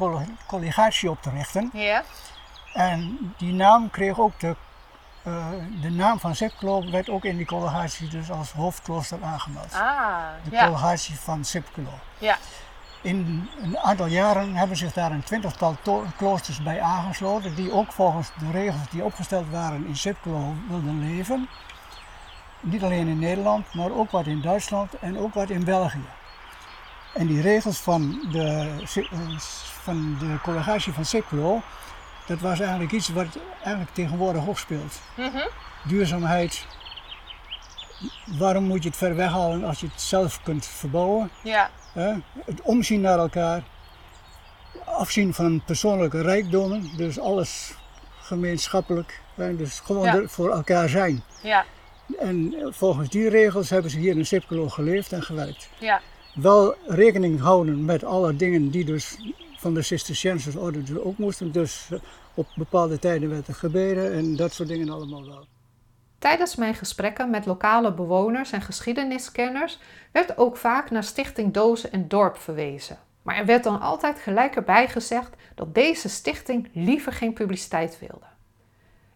collegatie 0.47 1.11
op 1.11 1.23
te 1.23 1.31
richten. 1.31 1.71
Ja. 1.73 2.03
En 2.73 3.19
die 3.37 3.53
naam 3.53 3.91
kreeg 3.91 4.19
ook 4.19 4.41
de, 4.41 4.57
uh, 5.27 5.47
de 5.81 5.91
naam 5.91 6.19
van 6.21 6.35
Sipculo 6.35 6.91
werd 6.91 7.11
ook 7.11 7.25
in 7.25 7.37
die 7.37 7.47
collegatie 7.47 8.09
dus 8.09 8.31
als 8.31 8.53
hoofdklooster 8.53 9.19
aangemeld. 9.23 9.75
Ah, 9.75 10.19
de 10.45 10.51
ja. 10.51 10.65
collegatie 10.65 11.19
van 11.19 11.45
Sipculo. 11.45 11.91
Ja. 12.19 12.37
In 13.03 13.49
een 13.63 13.79
aantal 13.79 14.07
jaren 14.07 14.55
hebben 14.55 14.77
zich 14.77 14.93
daar 14.93 15.11
een 15.11 15.23
twintigtal 15.23 15.77
kloosters 16.17 16.63
bij 16.63 16.81
aangesloten, 16.81 17.55
die 17.55 17.73
ook 17.73 17.93
volgens 17.93 18.31
de 18.39 18.51
regels 18.51 18.91
die 18.91 19.05
opgesteld 19.05 19.51
waren 19.51 19.87
in 19.87 19.97
Sipculo 19.97 20.55
wilden 20.69 21.01
leven. 21.01 21.49
Niet 22.61 22.83
alleen 22.83 23.09
in 23.09 23.19
Nederland, 23.19 23.75
maar 23.75 23.91
ook 23.91 24.11
wat 24.11 24.27
in 24.27 24.41
Duitsland 24.41 24.99
en 24.99 25.19
ook 25.19 25.35
wat 25.35 25.51
in 25.51 25.65
België. 25.65 26.05
En 27.15 27.27
die 27.27 27.41
regels 27.41 27.79
van 27.79 28.29
de, 28.33 28.71
van 29.83 30.17
de 30.19 30.39
collegatie 30.43 30.93
van 30.93 31.05
Sipculo, 31.05 31.61
dat 32.27 32.41
was 32.41 32.61
eigenlijk 32.61 32.93
iets 32.93 33.09
wat 33.09 33.39
eigenlijk 33.63 33.95
tegenwoordig 33.95 34.49
ook 34.49 34.59
speelt. 34.59 35.01
Duurzaamheid. 35.85 36.67
Waarom 38.39 38.65
moet 38.65 38.83
je 38.83 38.89
het 38.89 38.99
ver 38.99 39.17
weghalen 39.17 39.65
als 39.65 39.81
je 39.81 39.87
het 39.87 40.01
zelf 40.01 40.43
kunt 40.43 40.67
verbouwen? 40.67 41.31
Ja. 41.43 41.71
Hè? 41.93 42.15
Het 42.45 42.61
omzien 42.63 43.01
naar 43.01 43.19
elkaar. 43.19 43.63
Afzien 44.85 45.35
van 45.35 45.63
persoonlijke 45.65 46.21
rijkdommen. 46.21 46.91
Dus 46.97 47.19
alles 47.19 47.75
gemeenschappelijk. 48.21 49.21
Hè? 49.35 49.57
Dus 49.57 49.81
gewoon 49.81 50.05
Ja. 50.05 50.23
voor 50.27 50.51
elkaar 50.51 50.89
zijn. 50.89 51.23
Ja. 51.43 51.65
En 52.19 52.55
volgens 52.71 53.09
die 53.09 53.29
regels 53.29 53.71
hebben 53.71 53.91
ze 53.91 53.99
hier 53.99 54.17
in 54.17 54.27
Sipculo 54.27 54.69
geleefd 54.69 55.13
en 55.13 55.23
gewerkt. 55.23 55.69
Ja. 55.79 56.01
Wel 56.35 56.75
rekening 56.87 57.41
houden 57.41 57.85
met 57.85 58.05
alle 58.05 58.37
dingen 58.37 58.71
die 58.71 58.85
dus 58.85 59.17
van 59.57 59.75
de 59.75 59.83
Cisterciënsers 59.83 60.57
orde 60.57 60.83
dus 60.83 60.99
ook 60.99 61.19
moesten. 61.19 61.53
Dus 61.53 61.89
op 62.35 62.47
bepaalde 62.55 62.99
tijden 62.99 63.29
werd 63.29 63.49
er 63.49 63.55
gebeden 63.55 64.13
en 64.13 64.37
dat 64.37 64.53
soort 64.53 64.69
dingen 64.69 64.89
allemaal 64.89 65.27
wel. 65.27 65.47
Tijdens 66.23 66.57
mijn 66.57 66.75
gesprekken 66.75 67.31
met 67.31 67.47
lokale 67.47 67.93
bewoners 67.93 68.53
en 68.53 68.61
geschiedeniskenners 68.61 69.79
werd 70.13 70.39
ook 70.39 70.57
vaak 70.57 70.91
naar 70.91 71.05
Stichting 71.05 71.53
Dozen 71.53 71.93
en 71.93 72.09
Dorp 72.09 72.37
verwezen. 72.37 72.99
Maar 73.23 73.37
er 73.37 73.47
werd 73.47 73.65
dan 73.65 73.81
altijd 73.81 74.19
gelijk 74.19 74.57
erbij 74.57 74.89
gezegd 74.89 75.37
dat 75.55 75.75
deze 75.75 76.09
stichting 76.09 76.69
liever 76.73 77.13
geen 77.13 77.33
publiciteit 77.33 77.99
wilde. 77.99 78.27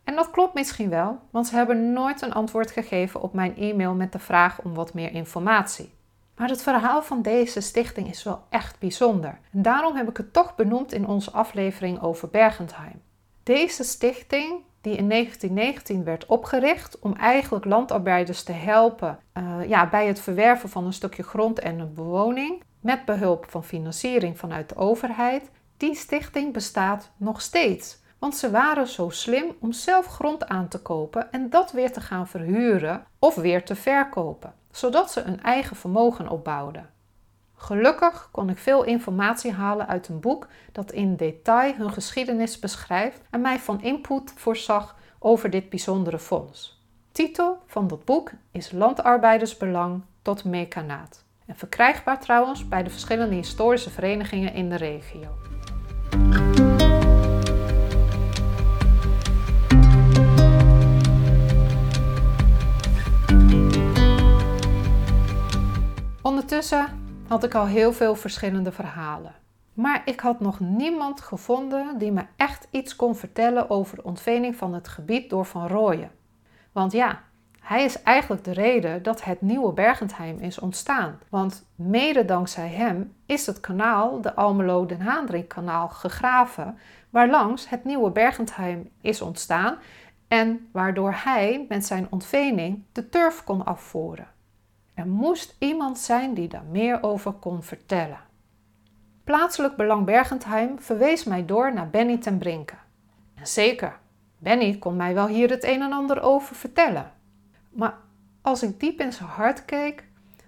En 0.05 0.15
dat 0.15 0.31
klopt 0.31 0.55
misschien 0.55 0.89
wel, 0.89 1.19
want 1.31 1.47
ze 1.47 1.55
hebben 1.55 1.93
nooit 1.93 2.23
een 2.23 2.33
antwoord 2.33 2.71
gegeven 2.71 3.21
op 3.21 3.33
mijn 3.33 3.57
e-mail 3.57 3.95
met 3.95 4.13
de 4.13 4.19
vraag 4.19 4.63
om 4.63 4.75
wat 4.75 4.95
meer 4.95 5.13
informatie. 5.13 5.95
Maar 6.37 6.49
het 6.49 6.63
verhaal 6.63 7.03
van 7.03 7.23
deze 7.23 7.61
stichting 7.61 8.09
is 8.09 8.23
wel 8.23 8.45
echt 8.51 8.79
bijzonder. 8.79 9.39
En 9.53 9.63
daarom 9.63 9.97
heb 9.97 10.09
ik 10.09 10.17
het 10.17 10.33
toch 10.33 10.55
benoemd 10.55 10.93
in 10.93 11.07
onze 11.07 11.31
aflevering 11.31 12.03
over 12.03 12.29
Bergentheim. 12.29 13.03
Deze 13.43 13.85
stichting, 13.85 14.65
die 14.87 14.97
in 14.97 15.09
1919 15.09 16.05
werd 16.05 16.27
opgericht 16.27 16.99
om 16.99 17.15
eigenlijk 17.15 17.65
landarbeiders 17.65 18.43
te 18.43 18.53
helpen 18.53 19.19
eh, 19.33 19.69
ja, 19.69 19.89
bij 19.89 20.07
het 20.07 20.21
verwerven 20.21 20.69
van 20.69 20.85
een 20.85 20.93
stukje 20.93 21.23
grond 21.23 21.59
en 21.59 21.79
een 21.79 21.95
bewoning, 21.95 22.63
met 22.81 23.05
behulp 23.05 23.47
van 23.49 23.65
financiering 23.65 24.39
vanuit 24.39 24.69
de 24.69 24.77
overheid, 24.77 25.51
die 25.77 25.95
stichting 25.95 26.53
bestaat 26.53 27.11
nog 27.17 27.41
steeds. 27.41 27.99
Want 28.19 28.37
ze 28.37 28.51
waren 28.51 28.87
zo 28.87 29.09
slim 29.11 29.57
om 29.61 29.73
zelf 29.73 30.07
grond 30.07 30.47
aan 30.47 30.69
te 30.69 30.83
kopen 30.83 31.33
en 31.33 31.51
dat 31.51 31.73
weer 31.73 31.93
te 31.93 32.01
gaan 32.01 32.29
verhuren 32.29 33.07
of 33.19 33.35
weer 33.35 33.65
te 33.65 33.75
verkopen, 33.75 34.55
zodat 34.71 35.13
ze 35.13 35.23
een 35.23 35.43
eigen 35.43 35.77
vermogen 35.77 36.29
opbouwden. 36.29 36.91
Gelukkig 37.59 38.29
kon 38.33 38.51
ik 38.51 38.59
veel 38.59 38.85
informatie 38.85 39.53
halen 39.53 39.89
uit 39.89 40.09
een 40.09 40.21
boek 40.21 40.49
dat 40.73 40.93
in 40.93 41.17
detail 41.17 41.75
hun 41.75 41.93
geschiedenis 41.93 42.59
beschrijft 42.59 43.21
en 43.31 43.41
mij 43.41 43.59
van 43.59 43.83
input 43.83 44.33
voorzag 44.35 44.97
over 45.19 45.51
dit 45.51 45.69
bijzondere 45.69 46.19
fonds. 46.19 46.83
Titel 47.13 47.59
van 47.67 47.87
dat 47.87 48.05
boek 48.05 48.31
is 48.51 48.73
Landarbeidersbelang 48.73 50.03
tot 50.23 50.45
Mekanaat. 50.45 51.25
En 51.47 51.57
verkrijgbaar 51.57 52.21
trouwens 52.21 52.69
bij 52.69 52.83
de 52.83 52.91
verschillende 52.91 53.35
historische 53.35 53.91
verenigingen 53.91 54.55
in 54.55 54.69
de 54.69 54.77
regio. 54.77 55.29
Ondertussen 66.23 67.06
had 67.29 67.45
ik 67.45 67.55
al 67.55 67.67
heel 67.67 67.93
veel 67.93 68.15
verschillende 68.15 68.73
verhalen. 68.73 69.35
Maar 69.73 70.03
ik 70.05 70.21
had 70.21 70.41
nog 70.41 70.61
niemand 70.61 71.21
gevonden 71.21 71.99
die 71.99 72.13
me 72.13 72.25
echt 72.37 72.69
iets 72.71 72.97
kon 72.97 73.17
vertellen 73.17 73.71
over 73.71 73.97
de 73.97 74.05
ontveining 74.05 74.57
van 74.57 74.75
het 74.75 74.89
gebied 74.89 75.31
door 75.31 75.47
Van 75.47 75.67
Rooyen. 75.67 76.11
Want 76.73 76.93
ja, 76.93 77.21
hij 77.61 77.85
is 77.85 78.03
eigenlijk 78.03 78.45
de 78.45 78.53
reden 78.53 79.03
dat 79.03 79.25
het 79.25 79.41
nieuwe 79.41 79.73
Bergentheim 79.73 80.39
is 80.39 80.59
ontstaan. 80.59 81.19
Want 81.29 81.67
mede 81.75 82.25
dankzij 82.25 82.69
hem 82.69 83.13
is 83.27 83.47
het 83.47 83.61
kanaal, 83.61 84.21
de 84.21 84.35
Almelo-Den 84.35 85.01
Haandrink-kanaal, 85.01 85.89
gegraven, 85.89 86.79
waarlangs 87.11 87.69
het 87.69 87.85
nieuwe 87.85 88.11
Bergentheim 88.11 88.91
is 89.01 89.21
ontstaan 89.21 89.77
en 90.29 90.69
waardoor 90.73 91.15
hij 91.17 91.65
met 91.69 91.87
zijn 91.87 92.07
ontveining 92.11 92.83
de 92.93 93.09
turf 93.09 93.45
kon 93.45 93.65
afvoeren. 93.65 94.35
Er 94.97 95.07
moest 95.07 95.57
iemand 95.59 95.99
zijn 95.99 96.35
die 96.35 96.49
daar 96.49 96.65
meer 96.71 97.03
over 97.03 97.33
kon 97.33 97.63
vertellen. 97.63 98.19
Plaatselijk 99.25 99.77
Belang 99.77 100.05
Bergentheim 100.05 100.81
verwees 100.81 101.25
mij 101.25 101.45
door 101.45 101.75
naar 101.75 101.91
Benny 101.91 102.19
ten 102.19 102.39
Brinke. 102.39 102.75
En 103.35 103.47
zeker, 103.47 103.99
Benny 104.39 104.77
kon 104.79 104.97
mij 104.97 105.15
wel 105.15 105.27
hier 105.27 105.51
het 105.51 105.65
een 105.65 105.83
en 105.83 105.93
ander 105.93 106.23
over 106.23 106.57
vertellen. 106.57 107.13
Maar 107.71 107.95
als 108.43 108.63
ik 108.63 108.81
diep 108.81 109.01
in 109.01 109.13
zijn 109.13 109.29
hart 109.29 109.65
keek, 109.65 110.05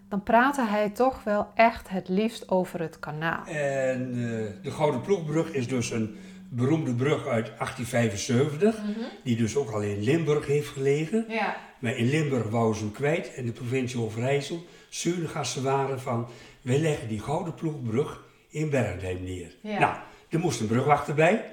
dan 0.09 0.23
praatte 0.23 0.63
hij 0.63 0.91
toch 0.91 1.25
wel 1.25 1.47
echt 1.55 1.89
het 1.89 2.09
liefst 2.09 2.49
over 2.49 2.81
het 2.81 2.99
kanaal. 2.99 3.47
En 3.47 4.11
eh, 4.13 4.63
de 4.63 4.71
Gouden 4.71 5.01
Ploegbrug 5.01 5.53
is 5.53 5.69
dus 5.69 5.91
een 5.91 6.17
beroemde 6.51 6.95
brug 6.95 7.27
uit 7.27 7.47
1875, 7.47 8.77
die 9.25 9.37
dus 9.37 9.57
ook 9.57 9.71
al 9.71 9.83
in 9.83 10.03
Limburg 10.03 10.47
heeft 10.47 10.69
gelegen. 10.69 11.25
Ja, 11.29 11.57
Maar 11.79 11.97
in 11.97 12.09
Limburg 12.09 12.49
wou 12.49 12.75
ze 12.75 12.81
hem 12.81 12.93
kwijt 12.93 13.35
en 13.35 13.47
de 13.47 13.53
provincie 13.53 14.01
Overijssel 14.01 14.67
Zuurnegassen 14.89 15.63
waren 15.63 16.01
van, 16.01 16.29
wij 16.63 16.79
leggen 16.79 17.09
die 17.09 17.21
Gouden 17.21 17.55
Ploegbrug 17.55 18.25
in 18.49 18.71
Bergendheim 18.71 19.23
neer. 19.25 19.55
Ja. 19.61 19.79
Nou, 19.79 19.97
er 20.29 20.39
moest 20.39 20.61
een 20.61 20.67
brugwachter 20.67 21.15
bij 21.15 21.45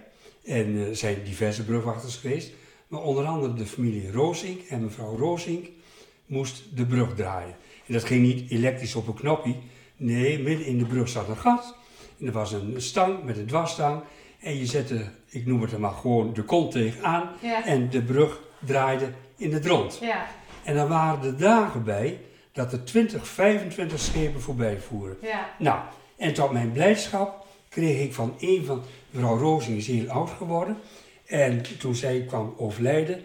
en 0.43 0.75
eh, 0.75 0.87
er 0.87 0.95
zijn 0.95 1.23
diverse 1.23 1.65
brugwachters 1.65 2.15
geweest, 2.15 2.51
maar 2.87 3.01
onder 3.01 3.25
andere 3.25 3.53
de 3.53 3.65
familie 3.65 4.11
Roosink 4.11 4.61
en 4.61 4.83
mevrouw 4.83 5.17
Roosink 5.17 5.65
moest 6.25 6.63
de 6.75 6.85
brug 6.85 7.15
draaien. 7.15 7.55
En 7.87 7.93
dat 7.93 8.03
ging 8.03 8.21
niet 8.21 8.51
elektrisch 8.51 8.95
op 8.95 9.07
een 9.07 9.13
knopje, 9.13 9.55
nee, 9.97 10.39
midden 10.39 10.65
in 10.65 10.77
de 10.77 10.85
brug 10.85 11.09
zat 11.09 11.27
een 11.27 11.37
gat 11.37 11.75
en 12.19 12.25
er 12.25 12.31
was 12.31 12.51
een 12.51 12.73
stang 12.77 13.23
met 13.23 13.37
een 13.37 13.45
dwarsstang 13.45 14.03
en 14.45 14.57
je 14.57 14.65
zette, 14.65 15.05
ik 15.29 15.45
noem 15.45 15.61
het 15.61 15.71
er 15.71 15.79
maar 15.79 15.91
gewoon, 15.91 16.33
de 16.33 16.43
kont 16.43 16.71
tegenaan 16.71 17.29
Ja. 17.41 17.65
en 17.65 17.89
de 17.89 18.01
brug 18.01 18.39
draaide 18.59 19.07
in 19.37 19.53
het 19.53 19.65
rond. 19.65 19.97
ja, 20.01 20.25
En 20.63 20.75
dan 20.75 20.87
waren 20.87 21.23
er 21.25 21.37
dagen 21.37 21.83
bij 21.83 22.19
dat 22.51 22.71
er 22.73 22.83
20, 22.83 23.27
25 23.27 23.99
schepen 23.99 24.41
voorbij 24.41 24.77
voeren. 24.79 25.17
ja. 25.21 25.49
Nou, 25.59 25.79
en 26.17 26.33
tot 26.33 26.51
mijn 26.51 26.71
blijdschap 26.71 27.45
kreeg 27.69 28.01
ik 28.01 28.13
van 28.13 28.35
een 28.39 28.65
van, 28.65 28.81
mevrouw 29.09 29.37
Rozing 29.37 29.77
is 29.77 29.87
heel 29.87 30.09
oud 30.09 30.29
geworden. 30.29 30.77
En 31.25 31.61
toen 31.79 31.95
zij 31.95 32.23
kwam 32.27 32.53
overlijden, 32.57 33.21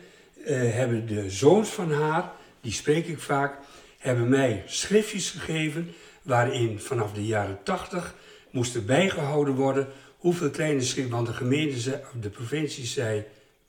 eh, 0.46 0.56
hebben 0.56 1.06
de 1.06 1.30
zoons 1.30 1.68
van 1.68 1.92
haar, 1.92 2.32
die 2.60 2.72
spreek 2.72 3.06
ik 3.06 3.20
vaak, 3.20 3.58
hebben 3.98 4.28
mij 4.28 4.62
schriftjes 4.66 5.30
gegeven 5.30 5.94
waarin 6.22 6.80
vanaf 6.80 7.12
de 7.12 7.26
jaren 7.26 7.58
80 7.62 8.14
moest 8.50 8.74
er 8.74 8.84
bijgehouden 8.84 9.54
worden 9.54 9.88
hoeveel 10.20 10.50
kleine 10.50 10.80
schepen, 10.80 11.10
want 11.10 11.26
de 11.26 11.32
gemeente, 11.32 11.78
zei, 11.78 12.00
de 12.20 12.30
provincie 12.30 12.86
zei, 12.86 13.24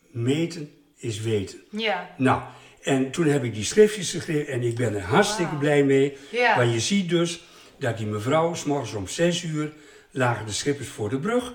meten 0.08 0.72
is 0.98 1.22
weten. 1.22 1.60
Ja. 1.70 2.10
Nou, 2.17 2.41
en 2.81 3.12
toen 3.12 3.27
heb 3.27 3.43
ik 3.43 3.53
die 3.53 3.63
schriftjes 3.63 4.12
gegeven 4.12 4.53
en 4.53 4.62
ik 4.62 4.75
ben 4.75 4.96
er 4.96 5.01
hartstikke 5.01 5.55
blij 5.55 5.84
mee. 5.84 6.17
Ja. 6.31 6.58
Want 6.58 6.74
je 6.74 6.79
ziet 6.79 7.10
dus 7.10 7.43
dat 7.77 7.98
die 7.98 8.08
mevrouw, 8.08 8.53
s 8.53 8.63
morgens 8.63 8.93
om 8.93 9.08
6 9.08 9.43
uur, 9.43 9.72
lagen 10.12 10.46
de 10.46 10.51
schippers 10.51 10.88
voor 10.88 11.10
de 11.10 11.20
brug. 11.20 11.53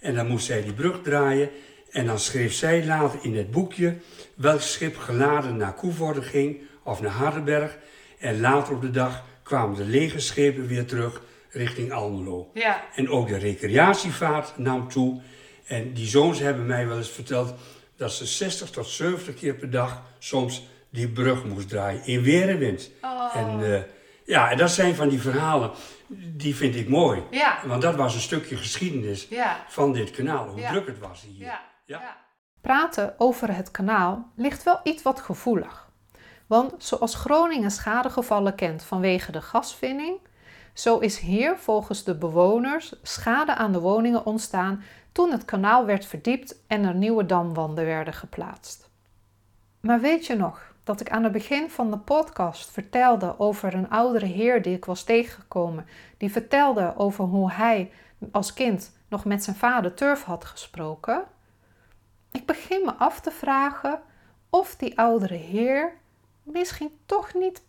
En 0.00 0.14
dan 0.14 0.26
moest 0.26 0.46
zij 0.46 0.62
die 0.62 0.72
brug 0.72 1.02
draaien. 1.02 1.50
En 1.90 2.06
dan 2.06 2.18
schreef 2.18 2.52
zij 2.52 2.84
later 2.84 3.18
in 3.22 3.36
het 3.36 3.50
boekje 3.50 3.96
welk 4.34 4.60
schip 4.60 4.96
geladen 4.96 5.56
naar 5.56 5.74
Koevoorde 5.74 6.22
ging 6.22 6.58
of 6.82 7.00
naar 7.00 7.10
Hardenberg. 7.10 7.78
En 8.18 8.40
later 8.40 8.74
op 8.74 8.80
de 8.80 8.90
dag 8.90 9.24
kwamen 9.42 9.76
de 9.76 9.84
lege 9.84 10.20
schepen 10.20 10.66
weer 10.66 10.84
terug 10.84 11.22
richting 11.50 11.92
Almelo. 11.92 12.50
Ja. 12.54 12.84
En 12.94 13.10
ook 13.10 13.28
de 13.28 13.36
recreatievaart 13.38 14.58
nam 14.58 14.88
toe. 14.88 15.20
En 15.66 15.92
die 15.94 16.06
zoons 16.06 16.38
hebben 16.38 16.66
mij 16.66 16.86
wel 16.86 16.96
eens 16.96 17.10
verteld 17.10 17.54
dat 17.96 18.12
ze 18.12 18.26
60 18.26 18.70
tot 18.70 18.86
70 18.86 19.34
keer 19.34 19.54
per 19.54 19.70
dag 19.70 20.02
soms 20.18 20.66
die 20.90 21.08
brug 21.08 21.44
moest 21.44 21.68
draaien. 21.68 22.04
In 22.06 22.22
weer 22.22 22.48
en 22.48 22.58
wind. 22.58 22.90
Oh. 23.02 23.36
En 23.36 23.74
eh, 23.74 23.82
ja, 24.24 24.50
en 24.50 24.56
dat 24.56 24.70
zijn 24.70 24.94
van 24.94 25.08
die 25.08 25.20
verhalen, 25.20 25.70
die 26.36 26.56
vind 26.56 26.74
ik 26.74 26.88
mooi. 26.88 27.22
Ja. 27.30 27.58
Want 27.66 27.82
dat 27.82 27.94
was 27.94 28.14
een 28.14 28.20
stukje 28.20 28.56
geschiedenis 28.56 29.26
Ja. 29.30 29.64
van 29.68 29.92
dit 29.92 30.10
kanaal, 30.10 30.48
hoe 30.48 30.60
Ja. 30.60 30.70
druk 30.70 30.86
het 30.86 30.98
was 30.98 31.22
hier. 31.22 31.44
Ja. 31.46 31.60
Ja. 31.84 32.16
Praten 32.60 33.14
over 33.18 33.54
het 33.56 33.70
kanaal 33.70 34.32
ligt 34.36 34.62
wel 34.62 34.80
iets 34.82 35.02
wat 35.02 35.20
gevoelig. 35.20 35.88
Want 36.46 36.74
zoals 36.78 37.14
Groningen 37.14 37.70
schadegevallen 37.70 38.54
kent 38.54 38.82
vanwege 38.82 39.32
de 39.32 39.42
gaswinning, 39.42 40.18
zo 40.78 40.98
is 40.98 41.18
hier 41.18 41.56
volgens 41.56 42.04
de 42.04 42.14
bewoners 42.14 42.94
schade 43.02 43.54
aan 43.54 43.72
de 43.72 43.80
woningen 43.80 44.26
ontstaan 44.26 44.82
toen 45.12 45.30
het 45.30 45.44
kanaal 45.44 45.86
werd 45.86 46.06
verdiept 46.06 46.62
en 46.66 46.84
er 46.84 46.94
nieuwe 46.94 47.26
damwanden 47.26 47.84
werden 47.84 48.14
geplaatst. 48.14 48.90
Maar 49.80 50.00
weet 50.00 50.26
je 50.26 50.34
nog 50.34 50.74
dat 50.84 51.00
ik 51.00 51.10
aan 51.10 51.22
het 51.22 51.32
begin 51.32 51.70
van 51.70 51.90
de 51.90 51.98
podcast 51.98 52.70
vertelde 52.70 53.38
over 53.38 53.74
een 53.74 53.90
oudere 53.90 54.26
heer 54.26 54.62
die 54.62 54.76
ik 54.76 54.84
was 54.84 55.02
tegengekomen, 55.02 55.86
die 56.16 56.32
vertelde 56.32 56.94
over 56.96 57.24
hoe 57.24 57.52
hij 57.52 57.92
als 58.32 58.52
kind 58.52 58.92
nog 59.08 59.24
met 59.24 59.44
zijn 59.44 59.56
vader 59.56 59.94
turf 59.94 60.24
had 60.24 60.44
gesproken? 60.44 61.24
Ik 62.32 62.46
begin 62.46 62.82
me 62.84 62.94
af 62.94 63.20
te 63.20 63.30
vragen 63.30 64.00
of 64.50 64.76
die 64.76 64.98
oudere 64.98 65.34
heer 65.34 65.92
misschien 66.42 66.98
toch 67.06 67.34
niet 67.34 67.62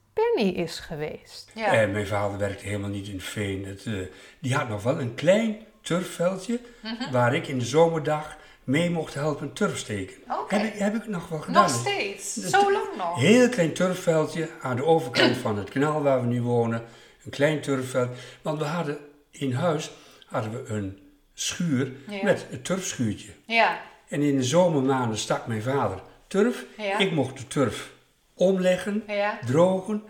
Is 0.55 0.79
geweest. 0.79 1.51
Ja. 1.55 1.73
En 1.73 1.91
mijn 1.91 2.07
vader 2.07 2.38
werkte 2.38 2.65
helemaal 2.65 2.89
niet 2.89 3.07
in 3.07 3.21
Veen. 3.21 3.65
Het, 3.65 3.85
eh, 3.85 3.93
die 4.39 4.53
had 4.55 4.69
nog 4.69 4.83
wel 4.83 4.99
een 4.99 5.15
klein 5.15 5.57
turfveldje 5.81 6.59
Mhm. 6.83 7.11
waar 7.11 7.35
ik 7.35 7.47
in 7.47 7.59
de 7.59 7.65
zomerdag 7.65 8.38
mee 8.63 8.89
mocht 8.89 9.13
helpen 9.13 9.53
turf 9.53 9.77
steken. 9.77 10.15
Heb, 10.47 10.63
ik, 10.63 10.79
heb 10.79 10.95
ik 10.95 11.07
nog 11.07 11.27
wel 11.29 11.39
gedaan. 11.39 11.61
Nog 11.63 11.71
steeds? 11.71 12.33
Zo 12.33 12.71
lang 12.71 12.88
nog? 12.97 13.19
Heel 13.19 13.49
klein 13.49 13.73
turfveldje 13.73 14.49
aan 14.61 14.75
de 14.75 14.85
overkant 14.85 15.38
van 15.38 15.57
het 15.57 15.69
kanaal 15.69 16.01
waar 16.01 16.21
we 16.21 16.27
nu 16.27 16.41
wonen. 16.41 16.83
Een 17.23 17.31
klein 17.31 17.61
turfveld. 17.61 18.09
Want 18.41 18.59
we 18.59 18.65
hadden 18.65 18.97
in 19.31 19.53
huis 19.53 19.91
hadden 20.25 20.51
we 20.51 20.69
een 20.73 20.99
schuur 21.33 21.91
Ja. 22.09 22.23
met 22.23 22.45
een 22.51 22.61
turfschuurtje. 22.61 23.31
Ja. 23.45 23.81
En 24.07 24.21
in 24.21 24.38
de 24.38 24.43
zomermaanden 24.43 25.17
stak 25.17 25.47
mijn 25.47 25.61
vader 25.61 26.01
turf. 26.27 26.65
Ja. 26.77 26.97
Ik 26.97 27.11
mocht 27.11 27.38
de 27.38 27.47
turf 27.47 27.91
omleggen, 28.39 29.03
Ja. 29.08 29.39
drogen. 29.46 30.03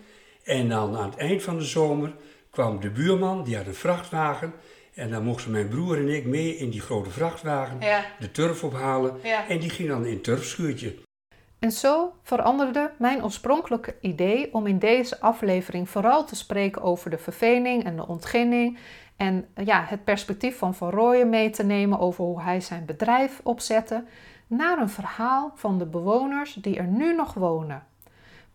En 0.43 0.69
dan 0.69 0.97
aan 0.97 1.09
het 1.09 1.17
eind 1.19 1.43
van 1.43 1.57
de 1.57 1.63
zomer 1.63 2.15
kwam 2.49 2.79
de 2.79 2.89
buurman, 2.89 3.43
die 3.43 3.55
had 3.57 3.65
een 3.65 3.73
vrachtwagen. 3.75 4.53
En 4.93 5.09
dan 5.11 5.23
mochten 5.23 5.51
mijn 5.51 5.67
broer 5.67 5.97
en 5.97 6.09
ik 6.09 6.25
mee 6.25 6.55
in 6.57 6.69
die 6.69 6.81
grote 6.81 7.09
vrachtwagen 7.09 7.79
Ja. 7.79 8.05
de 8.19 8.31
turf 8.31 8.63
ophalen. 8.63 9.17
Ja. 9.23 9.47
En 9.47 9.59
die 9.59 9.69
ging 9.69 9.89
dan 9.89 10.05
in 10.05 10.13
het 10.13 10.23
turfschuurtje. 10.23 10.95
En 11.59 11.71
zo 11.71 12.13
veranderde 12.23 12.91
mijn 12.97 13.23
oorspronkelijke 13.23 13.95
idee 14.01 14.53
om 14.53 14.67
in 14.67 14.79
deze 14.79 15.19
aflevering 15.21 15.89
vooral 15.89 16.25
te 16.25 16.35
spreken 16.35 16.81
over 16.81 17.09
de 17.09 17.17
vervening 17.17 17.83
en 17.83 17.95
de 17.95 18.07
ontginning. 18.07 18.77
En 19.17 19.45
ja, 19.65 19.83
het 19.87 20.03
perspectief 20.03 20.57
van 20.57 20.75
Van 20.75 20.89
Rooyen 20.89 21.29
mee 21.29 21.49
te 21.49 21.63
nemen 21.63 21.99
over 21.99 22.23
hoe 22.23 22.41
hij 22.41 22.61
zijn 22.61 22.85
bedrijf 22.85 23.39
opzette. 23.43 24.03
Naar 24.47 24.77
een 24.79 24.89
verhaal 24.89 25.51
van 25.55 25.77
de 25.77 25.85
bewoners 25.85 26.53
die 26.53 26.77
er 26.77 26.87
nu 26.87 27.15
nog 27.15 27.33
wonen. 27.33 27.83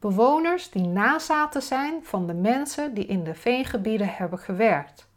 Bewoners 0.05 0.71
die 0.71 0.87
nazaten 0.87 1.63
zijn 1.63 2.01
van 2.03 2.27
de 2.27 2.35
mensen 2.35 2.95
die 2.95 3.07
in 3.07 3.25
de 3.25 3.35
veengebieden 3.35 4.09
hebben 4.09 4.39
gewerkt. 4.39 5.09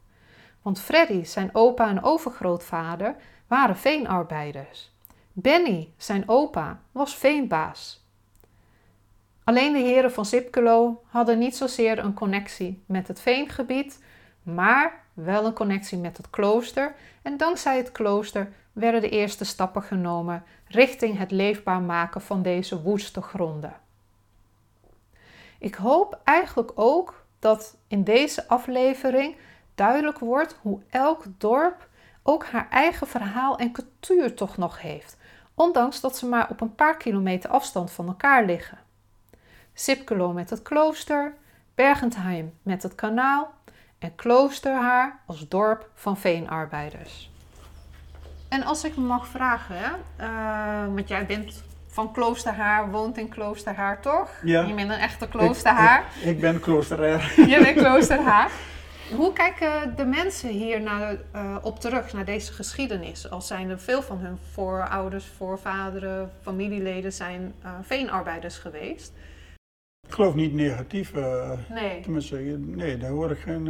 Want 0.62 0.80
Freddy, 0.80 1.24
zijn 1.24 1.50
opa 1.52 1.88
en 1.88 2.02
overgrootvader, 2.02 3.14
waren 3.46 3.76
veenarbeiders. 3.76 4.90
Benny, 5.32 5.92
zijn 5.96 6.28
opa, 6.28 6.80
was 6.92 7.16
veenbaas. 7.16 8.04
Alleen 9.44 9.72
de 9.72 9.78
heren 9.78 10.12
van 10.12 10.26
Zipkelo 10.26 11.02
hadden 11.06 11.38
niet 11.38 11.56
zozeer 11.56 11.98
een 11.98 12.14
connectie 12.14 12.82
met 12.86 13.08
het 13.08 13.20
veengebied, 13.20 14.02
maar 14.42 15.04
wel 15.12 15.46
een 15.46 15.54
connectie 15.54 15.98
met 15.98 16.16
het 16.16 16.30
klooster. 16.30 16.94
En 17.22 17.36
dankzij 17.36 17.76
het 17.76 17.92
klooster 17.92 18.52
werden 18.72 19.00
de 19.00 19.10
eerste 19.10 19.44
stappen 19.44 19.82
genomen 19.82 20.44
richting 20.68 21.18
het 21.18 21.30
leefbaar 21.30 21.80
maken 21.80 22.20
van 22.20 22.42
deze 22.42 22.82
woeste 22.82 23.22
gronden. 23.22 23.86
Ik 25.58 25.74
hoop 25.74 26.20
eigenlijk 26.24 26.72
ook 26.74 27.24
dat 27.38 27.76
in 27.88 28.04
deze 28.04 28.48
aflevering 28.48 29.36
duidelijk 29.74 30.18
wordt 30.18 30.58
hoe 30.62 30.80
elk 30.90 31.24
dorp 31.38 31.88
ook 32.22 32.46
haar 32.46 32.68
eigen 32.70 33.06
verhaal 33.06 33.58
en 33.58 33.72
cultuur 33.72 34.34
toch 34.34 34.56
nog 34.56 34.80
heeft, 34.80 35.16
ondanks 35.54 36.00
dat 36.00 36.16
ze 36.16 36.26
maar 36.26 36.50
op 36.50 36.60
een 36.60 36.74
paar 36.74 36.96
kilometer 36.96 37.50
afstand 37.50 37.90
van 37.90 38.06
elkaar 38.06 38.44
liggen. 38.44 38.78
Sipkelo 39.72 40.32
met 40.32 40.50
het 40.50 40.62
klooster, 40.62 41.34
Bergentheim 41.74 42.54
met 42.62 42.82
het 42.82 42.94
kanaal 42.94 43.54
en 43.98 44.14
Kloosterhaar 44.14 45.20
als 45.26 45.48
dorp 45.48 45.90
van 45.94 46.16
veenarbeiders. 46.16 47.30
En 48.48 48.62
als 48.62 48.84
ik 48.84 48.96
me 48.96 49.02
mag 49.02 49.26
vragen, 49.26 49.76
hè, 49.78 49.90
eh, 50.16 50.94
want 50.94 51.08
jij 51.08 51.26
bent 51.26 51.62
van 51.98 52.12
Kloosterhaar, 52.12 52.90
woont 52.90 53.18
in 53.18 53.28
Kloosterhaar 53.28 54.00
toch? 54.00 54.30
Ja. 54.44 54.62
Je 54.62 54.74
bent 54.74 54.90
een 54.90 54.98
echte 54.98 55.28
Kloosterhaar. 55.28 56.04
Ik, 56.16 56.22
ik, 56.22 56.28
ik 56.30 56.40
ben 56.40 56.60
kloosteraar. 56.60 57.32
Je 57.52 57.60
bent 57.62 57.76
Kloosterhaar. 57.84 58.50
Hoe 59.16 59.32
kijken 59.32 59.96
de 59.96 60.04
mensen 60.04 60.48
hier 60.48 60.80
naar, 60.80 61.16
eh, 61.32 61.56
op 61.62 61.80
terug, 61.80 62.12
naar 62.12 62.24
deze 62.24 62.52
geschiedenis? 62.52 63.30
Als 63.30 63.46
zijn 63.46 63.70
er 63.70 63.80
veel 63.80 64.02
van 64.02 64.18
hun 64.18 64.38
voorouders, 64.52 65.26
voorvaderen, 65.36 66.30
familieleden 66.42 67.12
zijn 67.12 67.54
eh, 67.62 67.70
veenarbeiders 67.82 68.56
geweest. 68.58 69.12
Ik 70.08 70.14
geloof 70.14 70.34
niet 70.34 70.52
negatief. 70.54 71.14
eh, 71.14 71.50
Nee. 71.70 72.00
tenminste, 72.00 72.36
nee, 72.58 72.96
daar 72.98 73.10
hoor 73.10 73.30
ik 73.30 73.38
geen, 73.38 73.68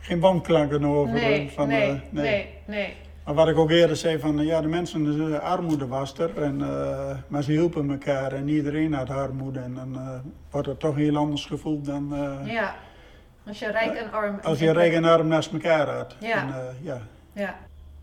geen 0.00 0.20
wanklanken 0.20 0.84
over. 0.84 1.14
Nee, 1.14 1.50
van, 1.50 1.68
nee, 1.68 2.00
nee, 2.10 2.48
nee. 2.66 2.96
Maar 3.26 3.34
wat 3.34 3.48
ik 3.48 3.56
ook 3.58 3.70
eerder 3.70 3.96
zei, 3.96 4.18
van 4.18 4.36
ja, 4.38 4.60
de 4.60 4.68
mensen, 4.68 5.04
de 5.30 5.40
armoede 5.40 5.86
was 5.86 6.18
er, 6.18 6.42
en, 6.42 6.62
eh, 6.62 7.16
maar 7.28 7.42
ze 7.42 7.50
hielpen 7.52 7.90
elkaar 7.90 8.32
en 8.32 8.48
iedereen 8.48 8.92
had 8.92 9.10
armoede. 9.10 9.58
En 9.60 9.74
dan 9.74 9.94
eh, 9.96 10.10
wordt 10.50 10.66
het 10.66 10.80
toch 10.80 10.96
heel 10.96 11.16
anders 11.16 11.46
gevoeld 11.46 11.84
dan 11.84 12.14
eh, 12.14 12.52
Ja. 12.52 12.74
Als 13.46 13.58
je 13.58 13.70
rijk 13.70 13.94
en 13.94 14.12
arm... 14.12 14.38
als 14.42 14.58
je 14.58 14.72
rijk 14.72 14.92
en 14.92 15.04
arm 15.04 15.26
naast 15.28 15.52
elkaar 15.52 15.88
had. 15.88 16.16
Ja. 16.20 16.42
En, 16.42 16.74
ja. 16.82 17.00
Ja. 17.32 17.54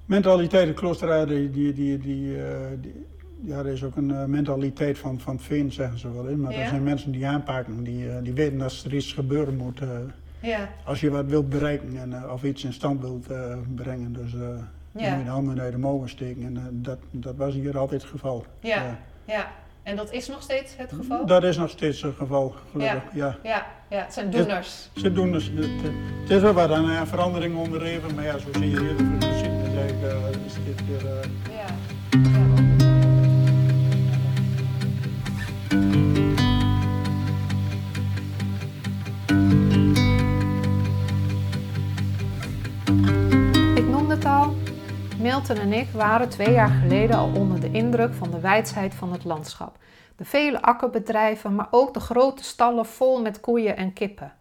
Mentaliteit, 0.06 0.68
de 0.68 0.74
kloosterij, 0.74 1.26
die, 1.26 1.50
die, 1.52 1.74
die, 1.74 1.98
die, 1.98 2.36
die- 2.82 3.06
ja, 3.46 3.58
er 3.58 3.68
is 3.68 3.84
ook 3.84 3.96
een 3.96 4.30
mentaliteit 4.30 4.98
van, 4.98 5.20
van 5.20 5.40
veen, 5.40 5.72
zeggen 5.72 6.00
ze 6.00 6.14
wel. 6.14 6.26
Hè? 6.26 6.36
Maar 6.36 6.52
Ja. 6.52 6.60
er 6.60 6.68
zijn 6.68 6.84
mensen 6.84 7.12
die 7.12 7.28
aanpakken, 7.28 7.84
die, 7.84 8.22
die 8.22 8.34
weten 8.34 8.58
dat 8.58 8.84
er 8.86 8.94
iets 8.94 9.14
gebeuren 9.14 9.56
moet. 9.56 9.80
Ja. 10.40 10.70
als 10.86 11.00
je 11.02 11.10
wat 11.10 11.26
wilt 11.26 11.50
bereiken 11.50 11.98
en, 11.98 12.30
of 12.32 12.44
iets 12.44 12.64
in 12.64 12.74
stand 12.74 13.02
wilt 13.02 13.28
brengen. 13.76 14.14
Dus 14.14 14.34
Ja. 14.96 15.24
handen 15.24 15.60
uit 15.60 15.72
de 15.72 15.78
mouwen 15.78 16.10
steken. 16.10 16.44
En 16.44 16.58
eh, 16.58 16.64
dat, 16.72 16.98
dat 17.12 17.36
was 17.36 17.54
hier 17.54 17.78
altijd 17.78 18.02
het 18.02 18.12
geval. 18.12 18.46
Ja. 18.60 19.00
Ja. 19.26 19.52
En 19.84 19.96
dat 19.96 20.12
is 20.12 20.28
nog 20.28 20.42
steeds 20.42 20.78
het 20.78 20.94
geval? 20.94 21.26
Dat 21.26 21.44
is 21.44 21.58
nog 21.58 21.70
steeds 21.70 22.02
het 22.02 22.16
geval, 22.16 22.56
gelukkig. 22.72 23.04
Ja. 23.14 23.38
Ja. 23.44 23.66
Ja, 23.90 24.04
het 24.04 24.14
zijn 24.14 24.30
doeners. 24.30 24.90
Ze 24.96 25.14
doen 25.14 25.32
dus, 25.32 25.52
het, 25.56 25.82
het 26.22 26.30
is 26.30 26.42
wel 26.42 26.54
wat 26.54 26.72
aan 26.72 26.90
eh, 26.90 27.02
verandering 27.06 27.56
onderhevig, 27.56 28.16
maar 28.16 28.24
ja, 28.24 28.38
zo 28.38 28.48
zie 28.52 28.70
je 28.70 28.80
heel 28.80 28.96
veel 28.98 29.30
eigenlijk, 29.80 30.36
eh, 30.36 30.46
is 30.46 30.54
dit 30.66 30.88
weer... 30.88 31.04
Ja. 31.50 31.66
ja. 32.12 32.73
En 45.50 45.74
ik 45.74 45.90
waren 45.90 46.30
twee 46.30 46.52
jaar 46.52 46.70
geleden 46.70 47.18
al 47.18 47.32
onder 47.36 47.60
de 47.60 47.72
indruk 47.72 48.14
van 48.14 48.32
de 48.32 48.40
wijsheid 48.40 48.94
van 48.94 49.12
het 49.12 49.24
landschap. 49.24 49.78
De 50.16 50.26
vele 50.26 50.62
akkerbedrijven, 50.62 51.56
maar 51.56 51.68
ook 51.72 51.94
de 51.94 52.00
grote 52.00 52.44
stallen 52.44 52.86
vol 52.86 53.22
met 53.22 53.40
koeien 53.40 53.78
en 53.78 53.94
kippen. 53.94 54.34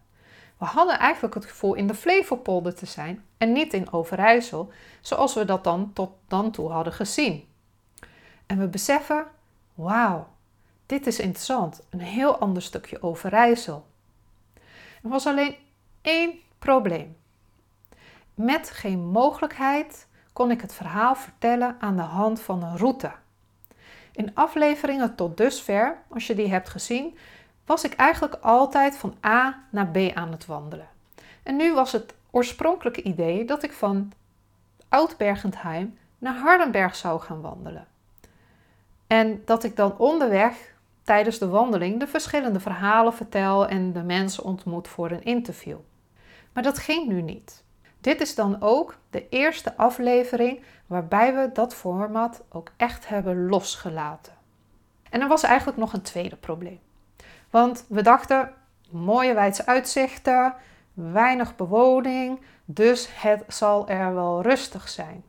We 0.57 0.65
hadden 0.65 0.99
eigenlijk 0.99 1.33
het 1.33 1.45
gevoel 1.45 1.73
in 1.73 1.87
de 1.87 1.93
Flevopolder 1.93 2.75
te 2.75 2.85
zijn 2.85 3.23
en 3.37 3.51
niet 3.51 3.73
in 3.73 3.91
Overijssel, 3.91 4.71
zoals 5.01 5.33
we 5.33 5.45
dat 5.45 5.63
dan 5.63 5.91
tot 5.93 6.11
dan 6.27 6.51
toe 6.51 6.71
hadden 6.71 6.93
gezien. 6.93 7.47
En 8.45 8.59
we 8.59 8.67
beseffen, 8.67 9.25
wauw, 9.73 10.27
dit 10.85 11.07
is 11.07 11.19
interessant, 11.19 11.81
een 11.89 12.01
heel 12.01 12.37
ander 12.37 12.61
stukje 12.61 13.01
Overijssel. 13.01 13.85
Er 15.03 15.09
was 15.09 15.27
alleen 15.27 15.55
één 16.01 16.33
probleem. 16.59 17.17
Met 18.33 18.69
geen 18.69 18.99
mogelijkheid 18.99 20.07
kon 20.33 20.51
ik 20.51 20.61
het 20.61 20.73
verhaal 20.73 21.15
vertellen 21.15 21.75
aan 21.79 21.95
de 21.95 22.01
hand 22.01 22.41
van 22.41 22.63
een 22.63 22.77
route. 22.77 23.11
In 24.11 24.35
afleveringen 24.35 25.15
tot 25.15 25.37
dusver, 25.37 25.97
als 26.09 26.27
je 26.27 26.35
die 26.35 26.49
hebt 26.49 26.69
gezien, 26.69 27.17
was 27.65 27.83
ik 27.83 27.93
eigenlijk 27.93 28.35
altijd 28.41 28.97
van 28.97 29.15
A 29.25 29.63
naar 29.69 29.87
B 29.87 29.97
aan 30.13 30.31
het 30.31 30.45
wandelen. 30.45 30.87
En 31.43 31.55
nu 31.55 31.73
was 31.73 31.91
het 31.91 32.13
oorspronkelijke 32.31 33.01
idee 33.01 33.45
dat 33.45 33.63
ik 33.63 33.71
van 33.71 34.11
Oud-Bergentheim 34.89 35.97
naar 36.17 36.35
Hardenberg 36.35 36.95
zou 36.95 37.21
gaan 37.21 37.41
wandelen. 37.41 37.87
En 39.07 39.41
dat 39.45 39.63
ik 39.63 39.75
dan 39.75 39.97
onderweg 39.97 40.73
tijdens 41.03 41.37
de 41.37 41.47
wandeling 41.47 41.99
de 41.99 42.07
verschillende 42.07 42.59
verhalen 42.59 43.13
vertel 43.13 43.67
en 43.67 43.93
de 43.93 44.03
mensen 44.03 44.43
ontmoet 44.43 44.87
voor 44.87 45.11
een 45.11 45.23
interview. 45.23 45.77
Maar 46.53 46.63
dat 46.63 46.77
ging 46.77 47.07
nu 47.07 47.21
niet. 47.21 47.62
Dit 48.03 48.21
is 48.21 48.35
dan 48.35 48.61
ook 48.61 48.97
de 49.09 49.29
eerste 49.29 49.77
aflevering 49.77 50.61
waarbij 50.87 51.35
we 51.35 51.49
dat 51.53 51.73
format 51.73 52.43
ook 52.49 52.71
echt 52.77 53.07
hebben 53.07 53.49
losgelaten. 53.49 54.33
En 55.09 55.21
er 55.21 55.27
was 55.27 55.43
eigenlijk 55.43 55.77
nog 55.77 55.93
een 55.93 56.01
tweede 56.01 56.35
probleem. 56.35 56.79
Want 57.49 57.85
we 57.87 58.01
dachten, 58.01 58.53
mooie 58.89 59.33
wijdse 59.33 59.65
uitzichten, 59.65 60.53
weinig 60.93 61.55
bewoning, 61.55 62.41
dus 62.65 63.09
het 63.11 63.43
zal 63.47 63.87
er 63.87 64.13
wel 64.13 64.41
rustig 64.41 64.89
zijn. 64.89 65.23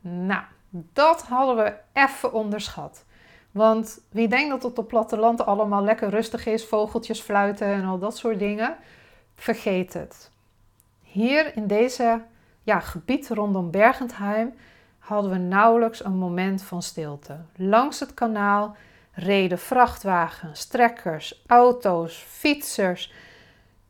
Nou, 0.00 0.42
dat 0.70 1.22
hadden 1.22 1.64
we 1.64 1.74
even 1.92 2.32
onderschat. 2.32 3.04
Want 3.50 4.00
wie 4.10 4.28
denkt 4.28 4.50
dat 4.50 4.62
het 4.62 4.78
op 4.78 4.88
platteland 4.88 5.46
allemaal 5.46 5.82
lekker 5.82 6.08
rustig 6.08 6.46
is, 6.46 6.66
vogeltjes 6.66 7.20
fluiten 7.20 7.66
en 7.66 7.84
al 7.84 7.98
dat 7.98 8.16
soort 8.16 8.38
dingen, 8.38 8.76
vergeet 9.34 9.92
het. 9.92 10.32
Hier 11.14 11.56
in 11.56 11.66
deze 11.66 12.22
ja, 12.62 12.80
gebied 12.80 13.28
rondom 13.28 13.70
Bergentheim 13.70 14.54
hadden 14.98 15.30
we 15.30 15.38
nauwelijks 15.38 16.04
een 16.04 16.16
moment 16.16 16.62
van 16.62 16.82
stilte. 16.82 17.36
Langs 17.56 18.00
het 18.00 18.14
kanaal 18.14 18.76
reden 19.12 19.58
vrachtwagens, 19.58 20.66
trekkers, 20.66 21.42
auto's, 21.46 22.24
fietsers. 22.28 23.12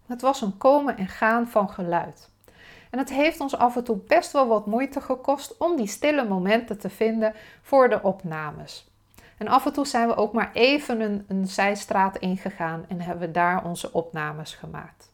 Het 0.06 0.20
was 0.20 0.40
een 0.40 0.58
komen 0.58 0.96
en 0.96 1.08
gaan 1.08 1.48
van 1.48 1.70
geluid. 1.70 2.30
En 2.90 2.98
het 2.98 3.10
heeft 3.10 3.40
ons 3.40 3.56
af 3.56 3.76
en 3.76 3.84
toe 3.84 3.96
best 3.96 4.32
wel 4.32 4.46
wat 4.46 4.66
moeite 4.66 5.00
gekost 5.00 5.56
om 5.58 5.76
die 5.76 5.86
stille 5.86 6.28
momenten 6.28 6.78
te 6.78 6.90
vinden 6.90 7.34
voor 7.62 7.88
de 7.88 8.02
opnames. 8.02 8.90
En 9.38 9.48
af 9.48 9.66
en 9.66 9.72
toe 9.72 9.86
zijn 9.86 10.08
we 10.08 10.16
ook 10.16 10.32
maar 10.32 10.50
even 10.52 11.00
een, 11.00 11.24
een 11.28 11.46
zijstraat 11.46 12.16
ingegaan 12.16 12.84
en 12.88 13.00
hebben 13.00 13.32
daar 13.32 13.64
onze 13.64 13.92
opnames 13.92 14.54
gemaakt. 14.54 15.12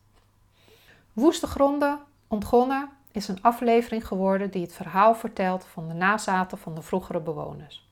Woeste 1.20 1.46
Gronden 1.46 1.98
ontgonnen 2.28 2.88
is 3.12 3.28
een 3.28 3.42
aflevering 3.42 4.06
geworden 4.06 4.50
die 4.50 4.62
het 4.62 4.72
verhaal 4.72 5.14
vertelt 5.14 5.64
van 5.64 5.88
de 5.88 5.94
nazaten 5.94 6.58
van 6.58 6.74
de 6.74 6.82
vroegere 6.82 7.20
bewoners. 7.20 7.88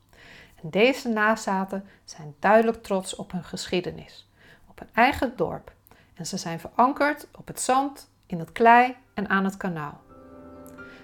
En 0.62 0.70
deze 0.70 1.08
nazaten 1.08 1.84
zijn 2.04 2.34
duidelijk 2.38 2.82
trots 2.82 3.16
op 3.16 3.32
hun 3.32 3.44
geschiedenis, 3.44 4.28
op 4.68 4.78
hun 4.78 4.88
eigen 4.94 5.32
dorp. 5.36 5.72
En 6.14 6.26
ze 6.26 6.36
zijn 6.36 6.60
verankerd 6.60 7.26
op 7.38 7.46
het 7.46 7.60
zand, 7.60 8.10
in 8.26 8.38
het 8.38 8.52
klei 8.52 8.96
en 9.14 9.28
aan 9.28 9.44
het 9.44 9.56
kanaal. 9.56 10.00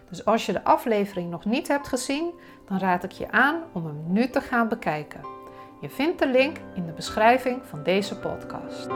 Dus 0.08 0.24
als 0.24 0.46
je 0.46 0.52
de 0.52 0.64
aflevering 0.64 1.30
nog 1.30 1.44
niet 1.44 1.68
hebt 1.68 1.88
gezien, 1.88 2.32
dan 2.68 2.78
raad 2.78 3.04
ik 3.04 3.12
je 3.12 3.30
aan 3.30 3.62
om 3.72 3.86
hem 3.86 4.02
nu 4.06 4.30
te 4.30 4.40
gaan 4.40 4.68
bekijken. 4.68 5.20
Je 5.80 5.90
vindt 5.90 6.18
de 6.18 6.28
link 6.28 6.56
in 6.74 6.86
de 6.86 6.92
beschrijving 6.92 7.62
van 7.64 7.82
deze 7.82 8.18
podcast. 8.18 8.88